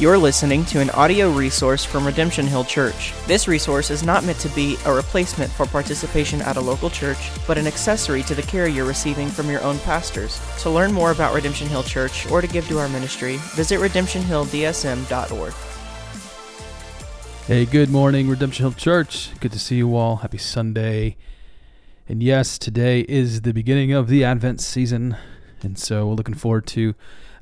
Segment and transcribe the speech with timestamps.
[0.00, 3.12] You're listening to an audio resource from Redemption Hill Church.
[3.26, 7.30] This resource is not meant to be a replacement for participation at a local church,
[7.46, 10.40] but an accessory to the care you're receiving from your own pastors.
[10.60, 15.52] To learn more about Redemption Hill Church or to give to our ministry, visit redemptionhilldsm.org.
[17.46, 19.38] Hey, good morning, Redemption Hill Church.
[19.38, 20.16] Good to see you all.
[20.16, 21.18] Happy Sunday.
[22.08, 25.18] And yes, today is the beginning of the Advent season.
[25.62, 26.94] And so we're looking forward to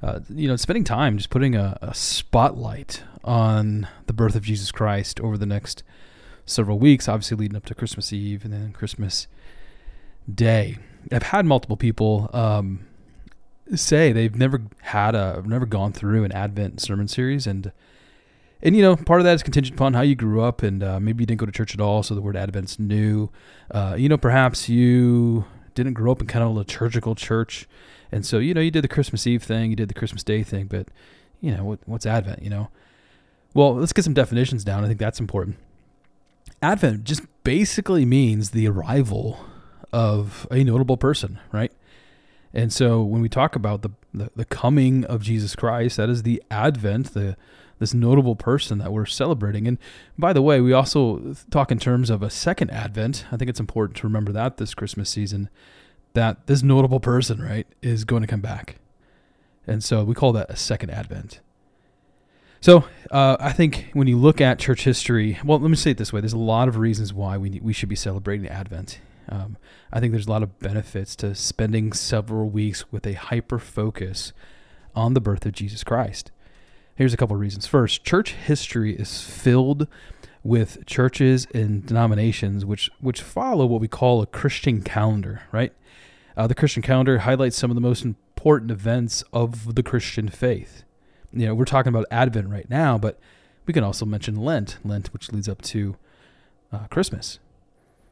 [0.02, 4.70] uh, you know, spending time just putting a, a, spotlight on the birth of Jesus
[4.70, 5.82] Christ over the next
[6.46, 9.26] several weeks, obviously leading up to Christmas Eve and then Christmas
[10.32, 10.78] Day.
[11.10, 12.86] I've had multiple people um,
[13.74, 17.72] say they've never had a, never gone through an Advent sermon series, and
[18.62, 21.00] and you know, part of that is contingent upon how you grew up, and uh,
[21.00, 23.30] maybe you didn't go to church at all, so the word Advent's new.
[23.70, 25.44] Uh, you know, perhaps you
[25.74, 27.68] didn't grow up in kind of a liturgical church
[28.10, 30.42] and so, you know, you did the Christmas Eve thing, you did the Christmas Day
[30.42, 30.88] thing, but,
[31.40, 32.68] you know, what, what's Advent, you know?
[33.54, 34.84] Well, let's get some definitions down.
[34.84, 35.56] I think that's important.
[36.62, 39.38] Advent just basically means the arrival
[39.92, 41.72] of a notable person, right?
[42.52, 46.22] And so when we talk about the, the, the coming of Jesus Christ, that is
[46.22, 47.36] the advent, the
[47.78, 49.68] this notable person that we're celebrating.
[49.68, 49.78] And
[50.18, 53.26] by the way, we also talk in terms of a second advent.
[53.30, 55.48] I think it's important to remember that this Christmas season
[56.18, 58.76] that this notable person, right, is going to come back.
[59.68, 61.38] And so we call that a second advent.
[62.60, 65.96] So uh, I think when you look at church history, well, let me say it
[65.96, 68.98] this way: there's a lot of reasons why we we should be celebrating Advent.
[69.28, 69.58] Um,
[69.92, 74.32] I think there's a lot of benefits to spending several weeks with a hyper focus
[74.96, 76.32] on the birth of Jesus Christ.
[76.96, 77.68] Here's a couple of reasons.
[77.68, 79.86] First, church history is filled
[80.42, 85.72] with churches and denominations which which follow what we call a Christian calendar, right?
[86.38, 90.84] Uh, the Christian calendar highlights some of the most important events of the Christian faith.
[91.32, 93.18] You know, we're talking about Advent right now, but
[93.66, 95.96] we can also mention Lent, Lent, which leads up to
[96.72, 97.40] uh, Christmas.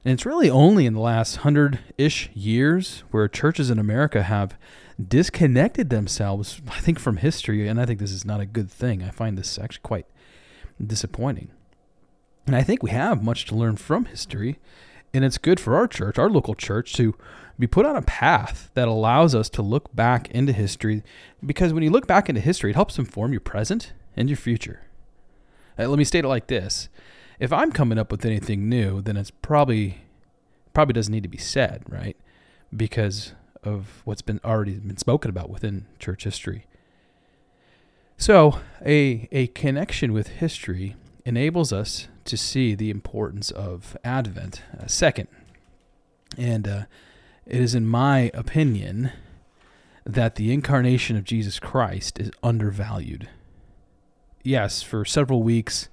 [0.04, 4.58] And it's really only in the last hundred ish years where churches in America have
[5.00, 7.68] disconnected themselves, I think, from history.
[7.68, 9.04] And I think this is not a good thing.
[9.04, 10.06] I find this actually quite
[10.84, 11.52] disappointing.
[12.44, 14.58] And I think we have much to learn from history.
[15.14, 17.14] And it's good for our church, our local church, to
[17.58, 21.02] be put on a path that allows us to look back into history
[21.44, 24.82] because when you look back into history, it helps inform your present and your future.
[25.78, 26.88] Uh, let me state it like this.
[27.38, 30.02] If I'm coming up with anything new, then it's probably
[30.72, 32.16] probably doesn't need to be said, right?
[32.74, 36.66] Because of what's been already been spoken about within church history.
[38.18, 44.62] So, a a connection with history enables us to see the importance of Advent.
[44.78, 45.28] Uh, second,
[46.38, 46.82] and uh,
[47.46, 49.12] it is, in my opinion,
[50.04, 53.28] that the incarnation of Jesus Christ is undervalued.
[54.42, 55.88] Yes, for several weeks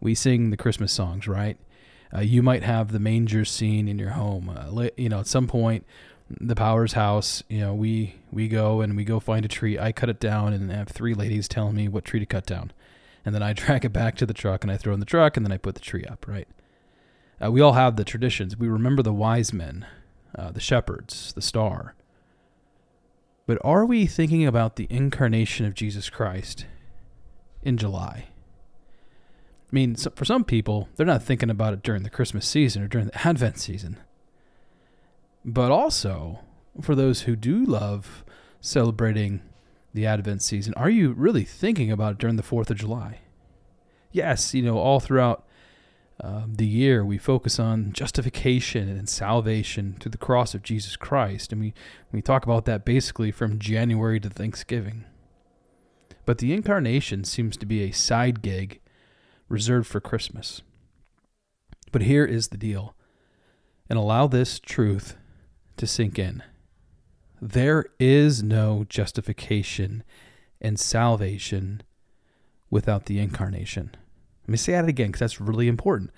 [0.00, 1.56] we sing the Christmas songs, right?
[2.14, 4.48] Uh, you might have the manger scene in your home.
[4.48, 5.84] Uh, you know, at some point,
[6.28, 9.78] the Powers house, you know, we we go and we go find a tree.
[9.78, 12.72] I cut it down and have three ladies telling me what tree to cut down,
[13.24, 15.36] and then I drag it back to the truck and I throw in the truck
[15.36, 16.26] and then I put the tree up.
[16.28, 16.48] Right?
[17.42, 18.56] Uh, we all have the traditions.
[18.56, 19.86] We remember the wise men
[20.36, 21.94] uh, the shepherds, the star.
[23.46, 26.66] But are we thinking about the incarnation of Jesus Christ
[27.62, 28.28] in July?
[28.28, 32.88] I mean, for some people, they're not thinking about it during the Christmas season or
[32.88, 33.98] during the Advent season.
[35.44, 36.40] But also,
[36.80, 38.24] for those who do love
[38.60, 39.42] celebrating
[39.92, 43.18] the Advent season, are you really thinking about it during the 4th of July?
[44.10, 45.44] Yes, you know, all throughout
[46.20, 51.52] um, the year, we focus on justification and salvation through the cross of Jesus Christ.
[51.52, 51.74] And we,
[52.12, 55.04] we talk about that basically from January to Thanksgiving.
[56.24, 58.80] But the incarnation seems to be a side gig
[59.48, 60.62] reserved for Christmas.
[61.92, 62.94] But here is the deal,
[63.90, 65.16] and allow this truth
[65.76, 66.42] to sink in.
[67.40, 70.02] There is no justification
[70.60, 71.82] and salvation
[72.70, 73.94] without the incarnation.
[74.44, 76.10] Let me say that again because that's really important.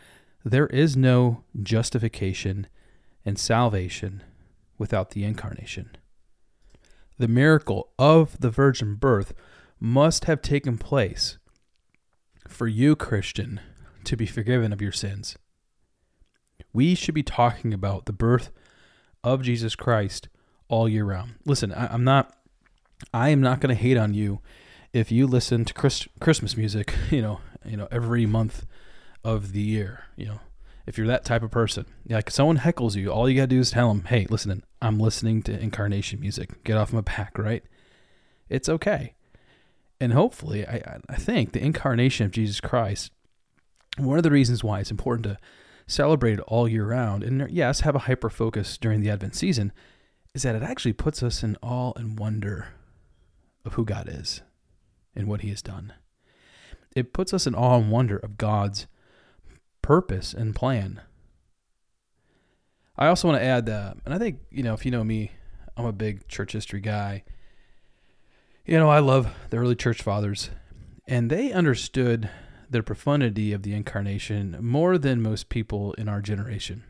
[0.45, 2.67] There is no justification
[3.25, 4.23] and salvation
[4.79, 5.97] without the incarnation.
[7.19, 9.33] The miracle of the virgin birth
[9.81, 11.39] must have taken place
[12.49, 13.61] for you, Christian,
[14.05, 15.37] to be forgiven of your sins.
[16.73, 18.51] We should be talking about the birth
[19.25, 20.29] of Jesus Christ
[20.69, 21.35] all year round.
[21.45, 22.37] Listen, I, am not,
[23.15, 24.41] I am not going to hate on you
[24.97, 28.65] if you listen to Christ, Christmas music, you know, you know, every month
[29.23, 30.41] of the year, you know,
[30.87, 33.73] if you're that type of person, like someone heckles you, all you gotta do is
[33.73, 36.63] tell them, "Hey, listen, I'm listening to incarnation music.
[36.65, 37.63] Get off my back, right?"
[38.49, 39.13] It's okay.
[39.99, 43.13] and hopefully, I, I think the incarnation of Jesus Christ,
[43.97, 45.39] one of the reasons why it's important to
[45.87, 49.73] celebrate it all year round, and yes, have a hyper focus during the Advent season,
[50.35, 52.69] is that it actually puts us in awe and wonder
[53.65, 54.43] of who God is
[55.17, 55.93] and what He has done.
[56.95, 58.87] It puts us in awe and wonder of God's
[59.83, 61.01] purpose and plan.
[62.97, 65.33] I also want to add that, and I think, you know, if you know me,
[65.77, 67.25] I'm a big church history guy.
[68.65, 70.51] You know, I love the early church fathers,
[71.07, 72.31] and they understood
[72.71, 76.85] the profundity of the incarnation more than most people in our generation.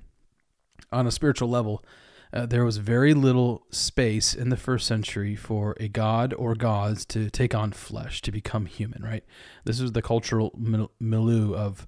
[0.93, 1.84] On a spiritual level,
[2.32, 7.05] uh, there was very little space in the first century for a god or gods
[7.06, 9.25] to take on flesh, to become human, right?
[9.64, 10.52] This was the cultural
[11.00, 11.87] milieu of,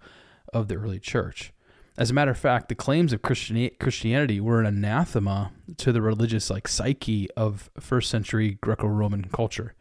[0.52, 1.52] of the early church.
[1.96, 6.48] As a matter of fact, the claims of Christianity were an anathema to the religious
[6.48, 9.74] like psyche of first century Greco-Roman culture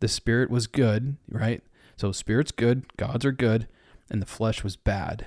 [0.00, 1.62] the spirit was good, right?
[1.96, 3.68] So spirit's good, gods are good,
[4.10, 5.26] and the flesh was bad.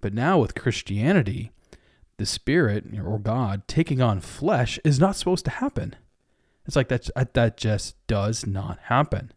[0.00, 1.52] But now with Christianity,
[2.18, 5.96] the spirit or God taking on flesh is not supposed to happen.
[6.66, 9.32] It's like that uh, that just does not happen.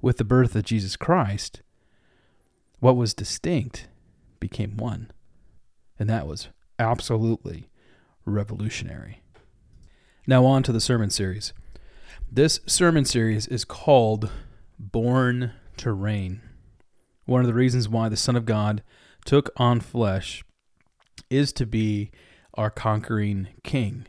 [0.00, 1.62] With the birth of Jesus Christ,
[2.80, 3.88] what was distinct
[4.40, 5.10] became one.
[5.98, 6.48] And that was
[6.78, 7.70] absolutely
[8.26, 9.22] revolutionary.
[10.26, 11.54] Now on to the sermon series.
[12.30, 14.30] This sermon series is called
[14.78, 16.42] Born to Reign.
[17.26, 18.82] One of the reasons why the Son of God
[19.24, 20.44] took on flesh
[21.30, 22.10] is to be
[22.54, 24.06] our conquering king.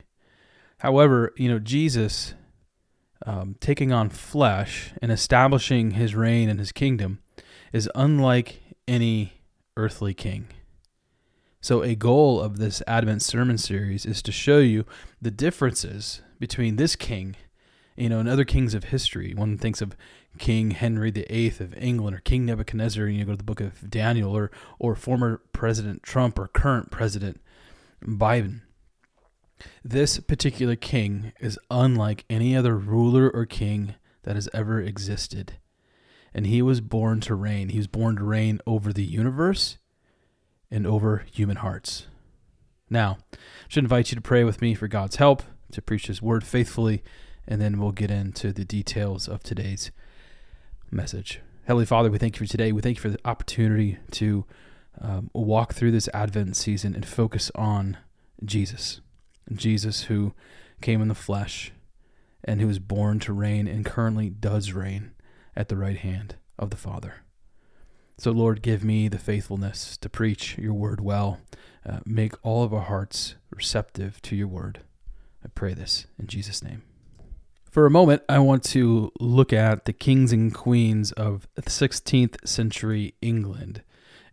[0.80, 2.34] However, you know, Jesus
[3.26, 7.20] um, taking on flesh and establishing his reign and his kingdom
[7.74, 9.42] is unlike any
[9.78, 10.48] earthly king.
[11.62, 14.86] So, a goal of this Advent sermon series is to show you
[15.20, 17.36] the differences between this king
[17.96, 19.96] you know, in other kings of history, one thinks of
[20.38, 24.36] King Henry VIII of England or King Nebuchadnezzar, you go to the book of Daniel,
[24.36, 27.40] or or former President Trump or current President
[28.04, 28.62] Biden.
[29.84, 35.54] This particular king is unlike any other ruler or king that has ever existed.
[36.34, 37.70] And he was born to reign.
[37.70, 39.78] He was born to reign over the universe
[40.70, 42.08] and over human hearts.
[42.90, 43.38] Now, I
[43.70, 47.02] should invite you to pray with me for God's help to preach his word faithfully
[47.48, 49.92] and then we'll get into the details of today's
[50.92, 51.42] message.
[51.66, 52.72] Heavenly Father, we thank you for today.
[52.72, 54.46] We thank you for the opportunity to
[55.02, 57.98] um, walk through this Advent season and focus on
[58.44, 59.02] Jesus.
[59.52, 60.34] Jesus, who
[60.82, 61.72] came in the flesh
[62.44, 65.12] and who was born to reign and currently does reign
[65.56, 67.24] at the right hand of the Father.
[68.18, 71.40] So, Lord, give me the faithfulness to preach your word well.
[71.88, 74.80] Uh, make all of our hearts receptive to your word.
[75.44, 76.84] I pray this in Jesus' name.
[77.76, 83.16] For a moment, I want to look at the kings and queens of 16th century
[83.22, 83.84] England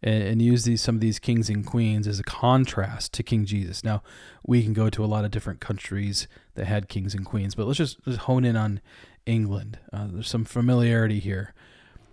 [0.00, 3.82] and, use these some of these kings and queens as a contrast to King Jesus.
[3.82, 4.04] Now,
[4.46, 7.66] we can go to a lot of different countries that had kings and queens, but
[7.66, 8.80] let's just, just hone in on
[9.26, 9.80] England.
[9.92, 11.52] Uh, there's some familiarity here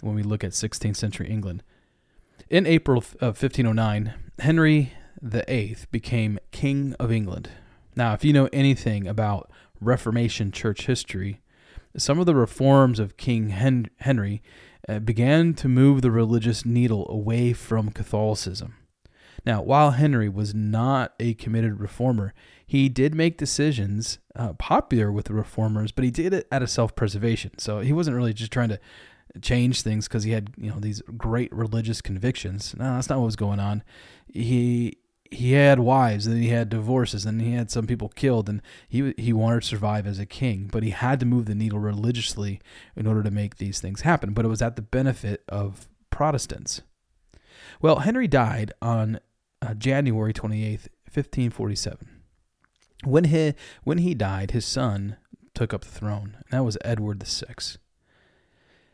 [0.01, 1.61] when we look at 16th century England.
[2.49, 7.51] In April of 1509, Henry VIII became King of England.
[7.95, 11.41] Now, if you know anything about Reformation church history,
[11.97, 14.41] some of the reforms of King Hen- Henry
[14.87, 18.75] uh, began to move the religious needle away from Catholicism.
[19.45, 22.33] Now, while Henry was not a committed reformer,
[22.65, 26.69] he did make decisions uh, popular with the reformers, but he did it out of
[26.69, 27.57] self-preservation.
[27.57, 28.79] So he wasn't really just trying to
[29.41, 32.75] change things because he had you know these great religious convictions.
[32.77, 33.83] No, that's not what was going on.
[34.27, 34.98] He
[35.31, 39.13] he had wives and he had divorces and he had some people killed and he
[39.17, 42.59] he wanted to survive as a king but he had to move the needle religiously
[42.95, 46.81] in order to make these things happen but it was at the benefit of Protestants.
[47.81, 49.19] Well Henry died on
[49.61, 52.21] uh, January 28th 1547
[53.03, 55.17] when he when he died his son
[55.53, 57.53] took up the throne and that was Edward VI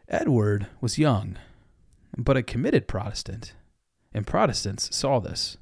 [0.09, 1.37] Edward was young
[2.17, 3.53] but a committed Protestant
[4.13, 5.57] and Protestants saw this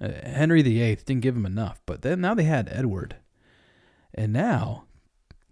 [0.00, 3.16] uh, Henry VIII didn't give him enough, but then now they had Edward,
[4.14, 4.84] and now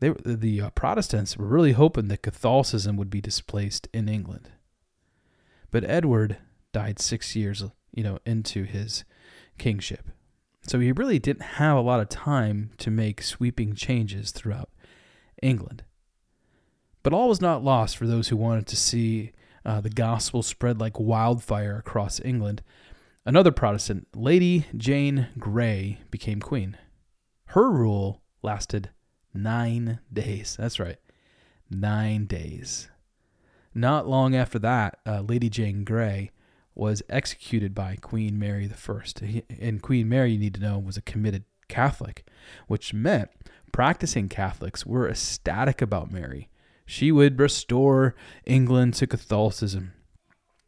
[0.01, 4.51] they the uh, Protestants were really hoping that Catholicism would be displaced in England.
[5.71, 6.39] But Edward
[6.73, 9.05] died six years, you know, into his
[9.59, 10.11] kingship,
[10.63, 14.71] so he really didn't have a lot of time to make sweeping changes throughout
[15.43, 15.83] England.
[17.03, 19.33] But all was not lost for those who wanted to see
[19.65, 22.63] uh, the gospel spread like wildfire across England
[23.27, 26.79] Another Protestant, Lady Jane Grey, became queen.
[27.47, 28.91] Her rule lasted
[29.35, 30.55] nine days.
[30.57, 30.99] That's right,
[31.69, 32.89] nine days.
[33.75, 36.31] Not long after that, uh, Lady Jane Grey
[36.77, 39.43] was executed by Queen Mary I.
[39.59, 42.29] And Queen Mary, you need to know, was a committed Catholic,
[42.69, 43.31] which meant
[43.73, 46.49] practicing Catholics were ecstatic about Mary.
[46.87, 48.15] She would restore
[48.45, 49.95] England to Catholicism.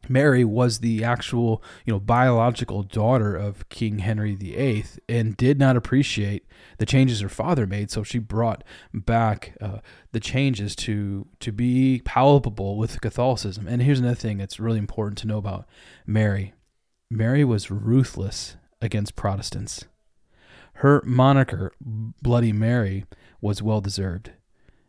[0.09, 5.77] Mary was the actual, you know, biological daughter of King Henry VIII and did not
[5.77, 6.45] appreciate
[6.79, 8.63] the changes her father made, so she brought
[8.93, 9.77] back uh,
[10.11, 13.67] the changes to to be palpable with Catholicism.
[13.67, 15.65] And here's another thing that's really important to know about
[16.05, 16.53] Mary.
[17.11, 19.85] Mary was ruthless against Protestants.
[20.75, 23.05] Her moniker, Bloody Mary,
[23.41, 24.31] was well deserved,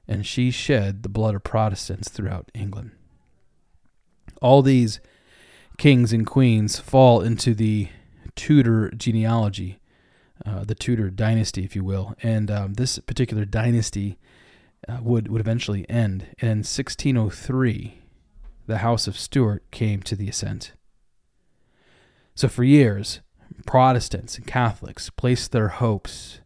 [0.06, 2.92] and she shed the blood of Protestants throughout England.
[4.40, 5.00] All these
[5.80, 7.88] kings and queens fall into the
[8.36, 9.80] Tudor genealogy,
[10.44, 12.14] uh, the Tudor dynasty, if you will.
[12.22, 14.18] And um, this particular dynasty
[14.86, 16.26] uh, would, would eventually end.
[16.38, 17.98] And in 1603,
[18.66, 20.74] the House of Stuart came to the ascent.
[22.34, 23.20] So for years,
[23.64, 26.40] Protestants and Catholics placed their hopes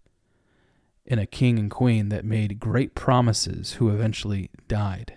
[1.05, 5.17] in a king and queen that made great promises who eventually died.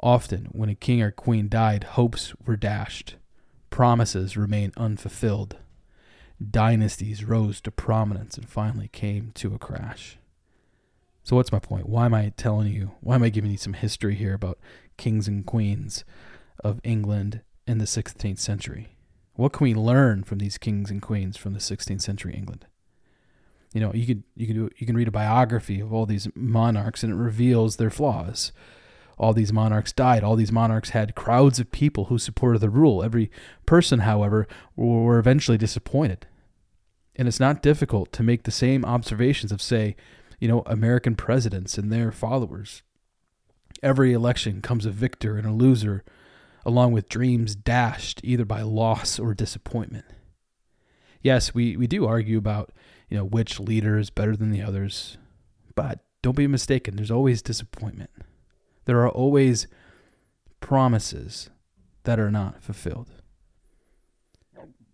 [0.00, 3.16] Often, when a king or queen died, hopes were dashed,
[3.70, 5.56] promises remained unfulfilled,
[6.50, 10.18] dynasties rose to prominence and finally came to a crash.
[11.24, 11.88] So, what's my point?
[11.88, 12.92] Why am I telling you?
[13.00, 14.58] Why am I giving you some history here about
[14.96, 16.04] kings and queens
[16.62, 18.96] of England in the 16th century?
[19.34, 22.66] What can we learn from these kings and queens from the 16th century England?
[23.74, 26.28] You know, you could you can do you can read a biography of all these
[26.34, 28.52] monarchs and it reveals their flaws
[29.18, 30.22] all these monarchs died.
[30.22, 33.02] All these monarchs had crowds of people who supported the rule.
[33.02, 33.30] Every
[33.66, 34.46] person, however,
[34.76, 36.26] were eventually disappointed.
[37.16, 39.96] And it's not difficult to make the same observations of, say,
[40.38, 42.82] you know, American presidents and their followers.
[43.82, 46.04] Every election comes a victor and a loser,
[46.64, 50.04] along with dreams dashed either by loss or disappointment.
[51.22, 52.70] Yes, we, we do argue about,
[53.08, 55.18] you know, which leader is better than the others,
[55.74, 58.10] but don't be mistaken, there's always disappointment.
[58.88, 59.66] There are always
[60.60, 61.50] promises
[62.04, 63.10] that are not fulfilled.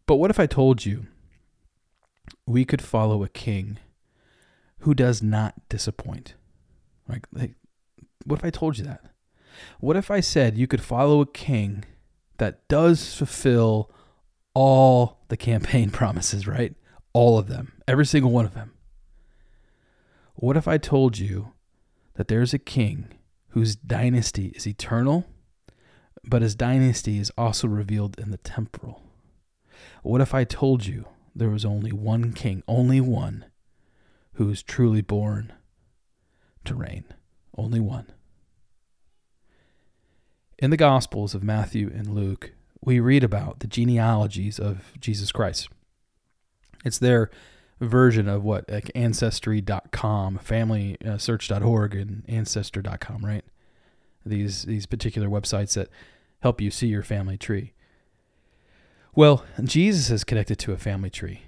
[0.04, 1.06] But what if I told you
[2.44, 3.78] we could follow a king
[4.80, 6.34] who does not disappoint?
[7.08, 7.54] Like, like
[8.24, 9.04] what if I told you that?
[9.78, 11.84] What if I said you could follow a king
[12.38, 13.92] that does fulfill
[14.54, 16.74] all the campaign promises, right?
[17.12, 18.72] All of them, every single one of them.
[20.34, 21.52] What if I told you
[22.14, 23.20] that there's a king
[23.54, 25.24] whose dynasty is eternal,
[26.24, 29.00] but his dynasty is also revealed in the temporal.
[30.02, 31.06] What if I told you
[31.36, 33.44] there was only one king, only one,
[34.34, 35.52] who is truly born
[36.64, 37.04] to reign?
[37.56, 38.06] Only one.
[40.58, 45.68] In the Gospels of Matthew and Luke, we read about the genealogies of Jesus Christ.
[46.84, 47.30] It's their
[47.80, 53.44] version of what like ancestry.com, familysearch.org uh, and ancestor.com, right?
[54.24, 55.88] These these particular websites that
[56.40, 57.72] help you see your family tree.
[59.14, 61.42] Well, Jesus is connected to a family tree.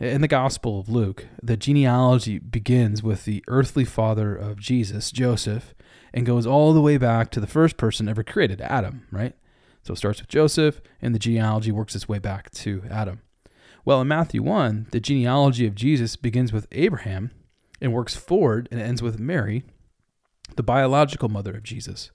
[0.00, 5.74] In the Gospel of Luke, the genealogy begins with the earthly father of Jesus, Joseph,
[6.14, 9.34] and goes all the way back to the first person ever created, Adam, right?
[9.82, 13.20] So it starts with Joseph, and the genealogy works its way back to Adam.
[13.84, 17.30] Well, in Matthew 1, the genealogy of Jesus begins with Abraham
[17.80, 19.64] and works forward and ends with Mary,
[20.56, 22.10] the biological mother of Jesus.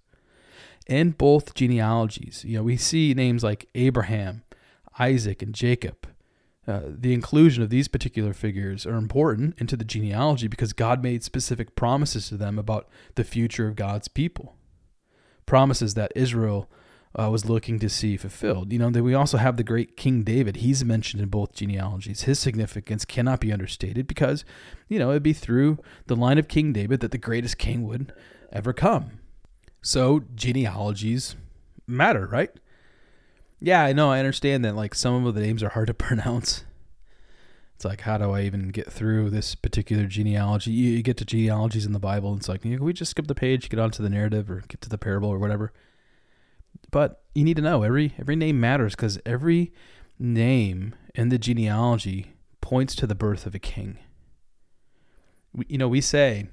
[0.88, 4.44] In both genealogies, you know, we see names like Abraham,
[5.00, 6.08] Isaac, and Jacob.
[6.68, 11.24] Uh, the inclusion of these particular figures are important into the genealogy because God made
[11.24, 14.56] specific promises to them about the future of God's people.
[15.46, 16.70] Promises that Israel
[17.18, 18.74] uh, was looking to see fulfilled.
[18.74, 20.58] You know, then we also have the great King David.
[20.58, 22.24] He's mentioned in both genealogies.
[22.24, 24.44] His significance cannot be understated because,
[24.90, 28.14] you know, it'd be through the line of King David that the greatest king would
[28.52, 29.20] ever come.
[29.82, 31.36] So genealogies
[31.88, 32.52] matter, right?
[33.62, 34.12] Yeah, I know.
[34.12, 34.76] I understand that.
[34.76, 36.66] Like some of the names are hard to pronounce.
[37.76, 40.72] It's like, how do I even get through this particular genealogy?
[40.72, 43.28] You, you get to genealogies in the Bible, and it's like, can we just skip
[43.28, 45.74] the page, get onto the narrative, or get to the parable, or whatever?
[46.92, 49.74] But you need to know every every name matters because every
[50.18, 53.98] name in the genealogy points to the birth of a king.
[55.54, 56.48] We, you know, we say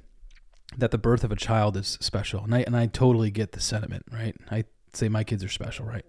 [0.77, 3.61] that the birth of a child is special, and I and I totally get the
[3.61, 4.37] sentiment, right?
[4.51, 6.05] I say my kids are special, right?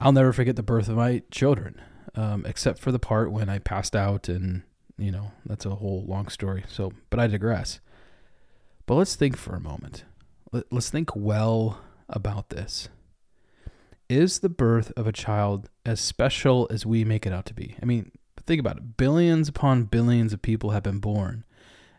[0.00, 1.80] I'll never forget the birth of my children,
[2.14, 4.62] um, except for the part when I passed out, and
[4.98, 6.64] you know that's a whole long story.
[6.68, 7.80] So, but I digress.
[8.86, 10.04] But let's think for a moment.
[10.52, 12.88] Let, let's think well about this.
[14.10, 17.76] Is the birth of a child as special as we make it out to be?
[17.80, 18.10] I mean,
[18.44, 18.96] think about it.
[18.96, 21.44] Billions upon billions of people have been born.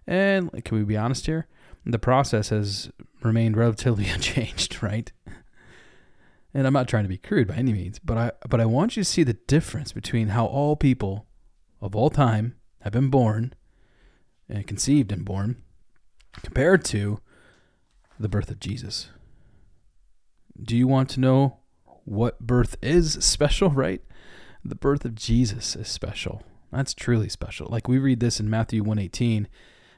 [0.06, 1.48] And can we be honest here?
[1.86, 2.92] The process has
[3.22, 5.10] remained relatively unchanged, right?
[6.54, 8.98] And I'm not trying to be crude by any means, but I but I want
[8.98, 11.28] you to see the difference between how all people
[11.80, 13.54] of all time have been born
[14.50, 15.64] and conceived and born
[16.44, 17.22] compared to
[18.20, 19.12] the birth of Jesus.
[20.62, 21.61] Do you want to know
[22.06, 24.02] what birth is special, right?
[24.64, 26.44] The birth of Jesus is special.
[26.72, 27.68] That's truly special.
[27.70, 29.48] Like we read this in Matthew 118.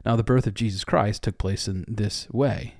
[0.06, 2.76] Now the birth of Jesus Christ took place in this way.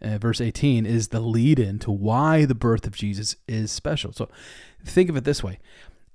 [0.00, 4.12] Uh, verse 18 is the lead in to why the birth of Jesus is special.
[4.12, 4.28] So
[4.84, 5.58] think of it this way.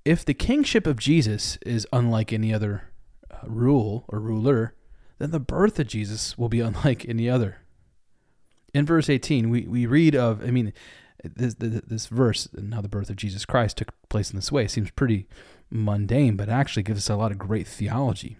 [0.05, 2.89] If the kingship of Jesus is unlike any other
[3.29, 4.75] uh, rule or ruler,
[5.17, 7.57] then the birth of Jesus will be unlike any other.
[8.73, 10.73] In verse 18, we, we read of, I mean,
[11.23, 14.51] this, this, this verse and how the birth of Jesus Christ took place in this
[14.51, 15.27] way seems pretty
[15.69, 18.37] mundane, but actually gives us a lot of great theology.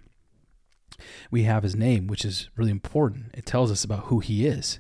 [1.30, 3.32] We have his name, which is really important.
[3.34, 4.80] It tells us about who he is.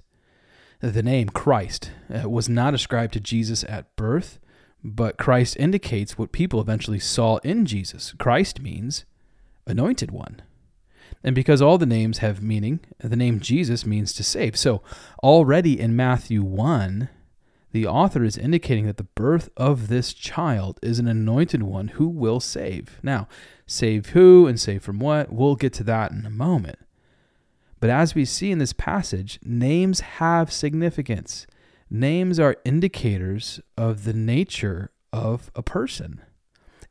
[0.79, 4.39] The name Christ uh, was not ascribed to Jesus at birth,
[4.83, 8.13] but Christ indicates what people eventually saw in Jesus.
[8.17, 9.05] Christ means
[9.67, 10.41] anointed one.
[11.23, 14.57] And because all the names have meaning, the name Jesus means to save.
[14.57, 14.81] So
[15.21, 17.09] already in Matthew 1,
[17.71, 22.07] the author is indicating that the birth of this child is an anointed one who
[22.07, 22.99] will save.
[23.01, 23.27] Now,
[23.65, 25.31] save who and save from what?
[25.31, 26.79] We'll get to that in a moment.
[27.79, 31.47] But as we see in this passage, names have significance.
[31.89, 36.21] Names are indicators of the nature of a person.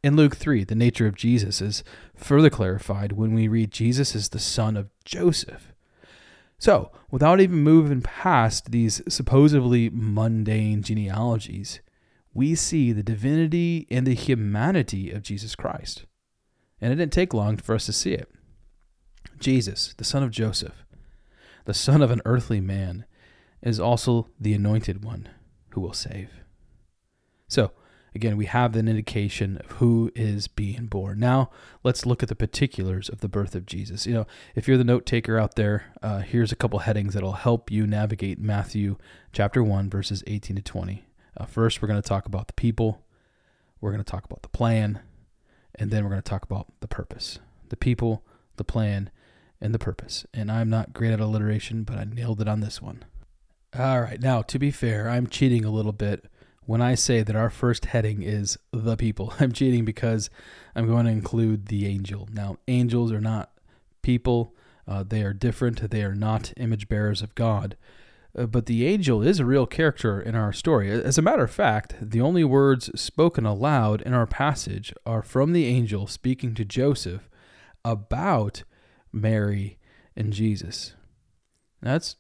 [0.02, 1.84] In Luke 3, the nature of Jesus is
[2.14, 5.72] further clarified when we read Jesus is the son of Joseph.
[6.60, 11.80] So, without even moving past these supposedly mundane genealogies,
[12.34, 16.04] we see the divinity and the humanity of Jesus Christ.
[16.78, 18.30] And it didn't take long for us to see it.
[19.38, 20.84] Jesus, the son of Joseph,
[21.64, 23.06] the son of an earthly man,
[23.62, 25.30] is also the anointed one
[25.70, 26.28] who will save.
[27.49, 27.73] So,
[28.14, 31.20] Again, we have an indication of who is being born.
[31.20, 31.50] Now,
[31.84, 34.06] let's look at the particulars of the birth of Jesus.
[34.06, 37.32] You know, if you're the note taker out there, uh, here's a couple headings that'll
[37.32, 38.96] help you navigate Matthew
[39.32, 41.04] chapter 1, verses 18 to 20.
[41.36, 43.04] Uh, first, we're going to talk about the people,
[43.80, 45.00] we're going to talk about the plan,
[45.76, 47.38] and then we're going to talk about the purpose.
[47.68, 48.25] The people,
[48.56, 49.10] the plan,
[49.60, 50.26] and the purpose.
[50.34, 53.04] And I'm not great at alliteration, but I nailed it on this one.
[53.78, 56.25] All right, now, to be fair, I'm cheating a little bit
[56.71, 59.35] when I say that our first heading is the people.
[59.41, 60.30] I'm cheating because
[60.76, 62.28] I'm going to include the angel.
[62.33, 63.50] Now, angels are not
[64.02, 64.54] people,
[64.87, 67.76] uh, they are different, they are not image bearers of God.
[68.39, 70.93] Uh, but the angel is a real character in our story.
[70.93, 75.52] As a matter of fact, the only words spoken aloud in our passage are from
[75.52, 77.28] the angel speaking to Joseph
[77.85, 78.63] about
[79.13, 79.76] Mary
[80.15, 80.95] and Jesus.
[81.83, 82.15] That's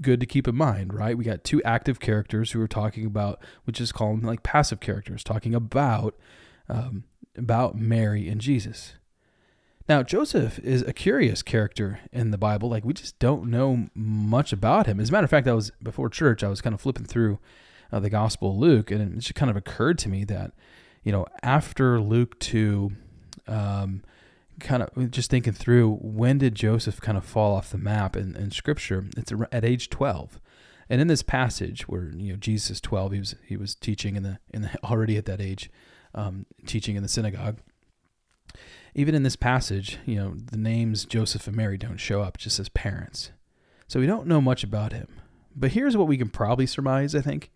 [0.00, 1.16] good to keep in mind, right?
[1.16, 5.24] We got two active characters who are talking about, which is called like passive characters,
[5.24, 6.16] talking about
[6.68, 7.04] um,
[7.36, 8.94] about Mary and Jesus.
[9.88, 12.68] Now, Joseph is a curious character in the Bible.
[12.68, 15.00] Like, we just don't know much about him.
[15.00, 17.40] As a matter of fact, I was before church, I was kind of flipping through
[17.90, 20.52] uh, the Gospel of Luke, and it just kind of occurred to me that,
[21.02, 22.92] you know, after Luke 2,
[23.48, 24.02] um,
[24.60, 28.36] kind of just thinking through when did Joseph kind of fall off the map in,
[28.36, 29.06] in Scripture?
[29.16, 30.40] It's at age twelve,
[30.88, 34.16] and in this passage where you know Jesus is twelve, he was he was teaching
[34.16, 35.70] in the in the, already at that age,
[36.14, 37.58] um, teaching in the synagogue.
[38.94, 42.58] Even in this passage, you know the names Joseph and Mary don't show up, just
[42.58, 43.30] as parents,
[43.88, 45.08] so we don't know much about him.
[45.56, 47.14] But here's what we can probably surmise.
[47.14, 47.50] I think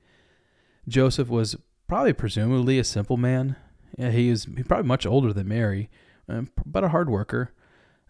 [0.88, 3.56] Joseph was probably presumably a simple man.
[3.96, 5.88] Yeah, he is probably much older than Mary
[6.26, 7.52] but a hard worker.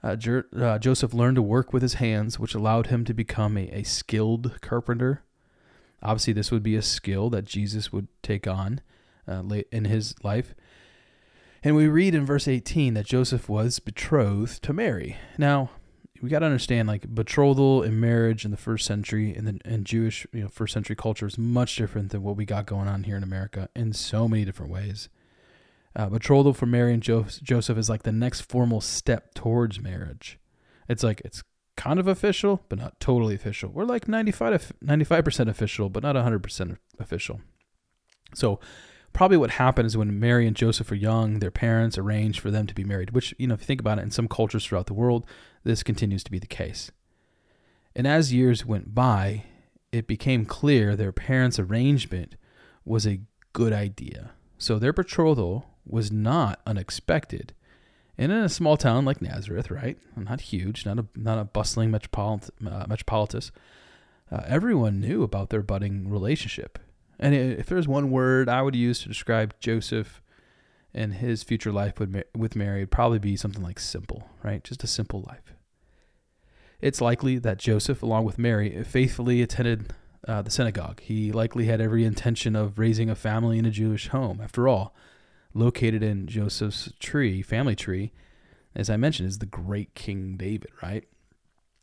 [0.02, 3.56] Uh, Jer- uh, Joseph learned to work with his hands, which allowed him to become
[3.56, 5.22] a, a skilled carpenter.
[6.02, 8.82] Obviously, this would be a skill that Jesus would take on
[9.26, 10.54] uh, late in his life.
[11.62, 15.16] And we read in verse 18 that Joseph was betrothed to Mary.
[15.38, 15.70] Now,
[16.20, 19.84] we got to understand like betrothal and marriage in the first century and the and
[19.84, 23.04] Jewish you know first century culture is much different than what we got going on
[23.04, 25.08] here in America in so many different ways.
[25.96, 30.40] Uh, betrothal for Mary and jo- Joseph is like the next formal step towards marriage.
[30.88, 31.42] It's like it's
[31.76, 33.70] kind of official, but not totally official.
[33.70, 34.70] We're like 95
[35.24, 37.40] percent official, but not 100% official.
[38.34, 38.58] So,
[39.12, 42.66] probably what happened is when Mary and Joseph were young, their parents arranged for them
[42.66, 44.86] to be married, which, you know, if you think about it, in some cultures throughout
[44.86, 45.24] the world,
[45.62, 46.90] this continues to be the case.
[47.94, 49.44] And as years went by,
[49.92, 52.34] it became clear their parents' arrangement
[52.84, 53.20] was a
[53.52, 54.32] good idea.
[54.58, 57.54] So their betrothal was not unexpected.
[58.16, 59.98] And in a small town like Nazareth, right?
[60.16, 63.50] Not huge, not a not a bustling metropolit- uh, metropolis.
[64.30, 66.78] Uh, everyone knew about their budding relationship.
[67.18, 70.20] And if there's one word I would use to describe Joseph
[70.92, 74.62] and his future life with Mary, it'd probably be something like simple, right?
[74.62, 75.54] Just a simple life.
[76.80, 79.92] It's likely that Joseph, along with Mary, faithfully attended
[80.26, 81.00] uh, the synagogue.
[81.00, 84.40] He likely had every intention of raising a family in a Jewish home.
[84.42, 84.94] After all,
[85.54, 88.12] located in Joseph's tree, family tree,
[88.74, 91.04] as I mentioned, is the great King David, right?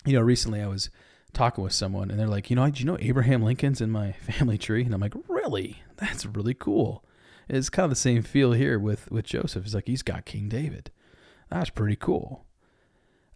[0.06, 0.90] You know, recently I was
[1.34, 4.12] talking with someone and they're like, you know, do you know Abraham Lincoln's in my
[4.30, 4.84] family tree?
[4.84, 5.82] And I'm like, really?
[5.98, 7.04] That's really cool.
[7.48, 9.66] It's kind of the same feel here with with Joseph.
[9.66, 10.92] It's like he's got King David.
[11.50, 12.46] That's pretty cool.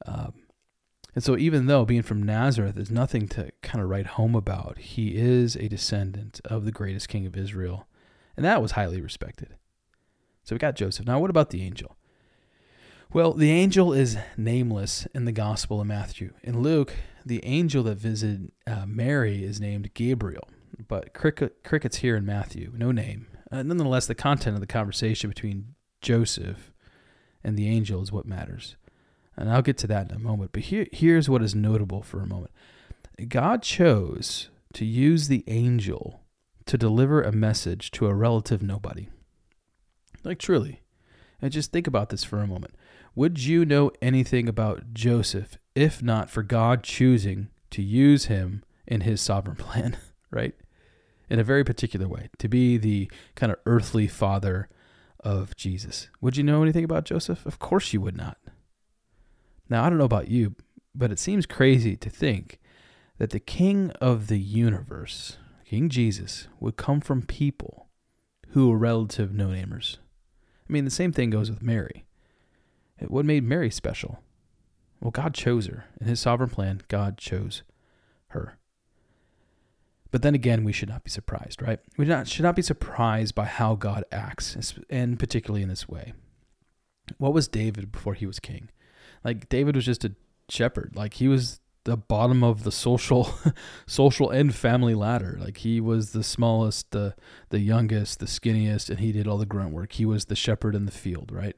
[0.06, 0.34] Um,
[1.15, 4.78] and so, even though being from Nazareth is nothing to kind of write home about,
[4.78, 7.88] he is a descendant of the greatest king of Israel.
[8.36, 9.56] And that was highly respected.
[10.45, 11.08] So we got Joseph.
[11.08, 11.97] Now, what about the angel?
[13.12, 16.34] Well, the angel is nameless in the Gospel of Matthew.
[16.43, 16.93] In Luke,
[17.25, 20.47] the angel that visited uh, Mary is named Gabriel,
[20.88, 23.27] but cricket, crickets here in Matthew, no name.
[23.51, 26.71] Uh, nonetheless, the content of the conversation between Joseph
[27.43, 28.75] and the angel is what matters.
[29.36, 30.51] And I'll get to that in a moment.
[30.51, 32.51] But here, here's what is notable for a moment
[33.27, 36.21] God chose to use the angel
[36.65, 39.08] to deliver a message to a relative nobody.
[40.25, 40.81] Like, truly.
[41.41, 42.75] And just think about this for a moment.
[43.13, 49.01] Would you know anything about Joseph if not for God choosing to use him in
[49.01, 49.97] his sovereign plan,
[50.31, 50.55] right?
[51.29, 54.69] In a very particular way, to be the kind of earthly father
[55.19, 56.09] of Jesus.
[56.21, 57.45] Would you know anything about Joseph?
[57.45, 58.38] Of course you would not.
[59.69, 60.55] Now, I don't know about you,
[60.93, 62.59] but it seems crazy to think
[63.17, 67.88] that the king of the universe, King Jesus, would come from people
[68.49, 69.97] who were relative no namers.
[70.67, 72.06] I mean, the same thing goes with Mary.
[73.08, 74.19] What made Mary special?
[75.01, 75.86] Well, God chose her.
[75.99, 77.63] In his sovereign plan, God chose
[78.30, 78.58] her.
[80.12, 81.80] But then again, we should not be surprised, right?
[81.97, 86.13] We should not be surprised by how God acts, and particularly in this way.
[87.17, 88.69] What was David before he was king?
[89.23, 90.15] Like, David was just a
[90.47, 90.93] shepherd.
[90.95, 93.34] Like, he was the bottom of the social
[93.88, 95.38] social and family ladder.
[95.39, 97.15] Like he was the smallest the
[97.50, 99.93] the youngest the skinniest and he did all the grunt work.
[99.93, 101.56] He was the shepherd in the field right?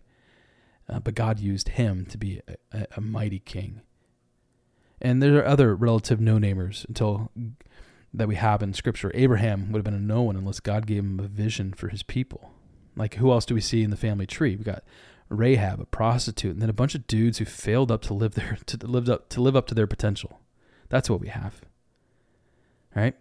[0.88, 3.82] Uh, but god used him to be a, a, mighty king.
[5.02, 7.32] And there are other relative no-namers until
[8.14, 9.12] that we have in scripture.
[9.14, 12.04] Abraham would have been a no one unless god gave him a vision for his
[12.04, 12.52] people.
[12.98, 14.58] Like who else do we see in the family tree?
[14.58, 14.84] We got
[15.30, 18.58] Rahab, a prostitute, and then a bunch of dudes who failed up to live their
[18.66, 20.40] to live up to live up to their potential.
[20.90, 21.62] That's what we have.
[22.96, 23.16] Right?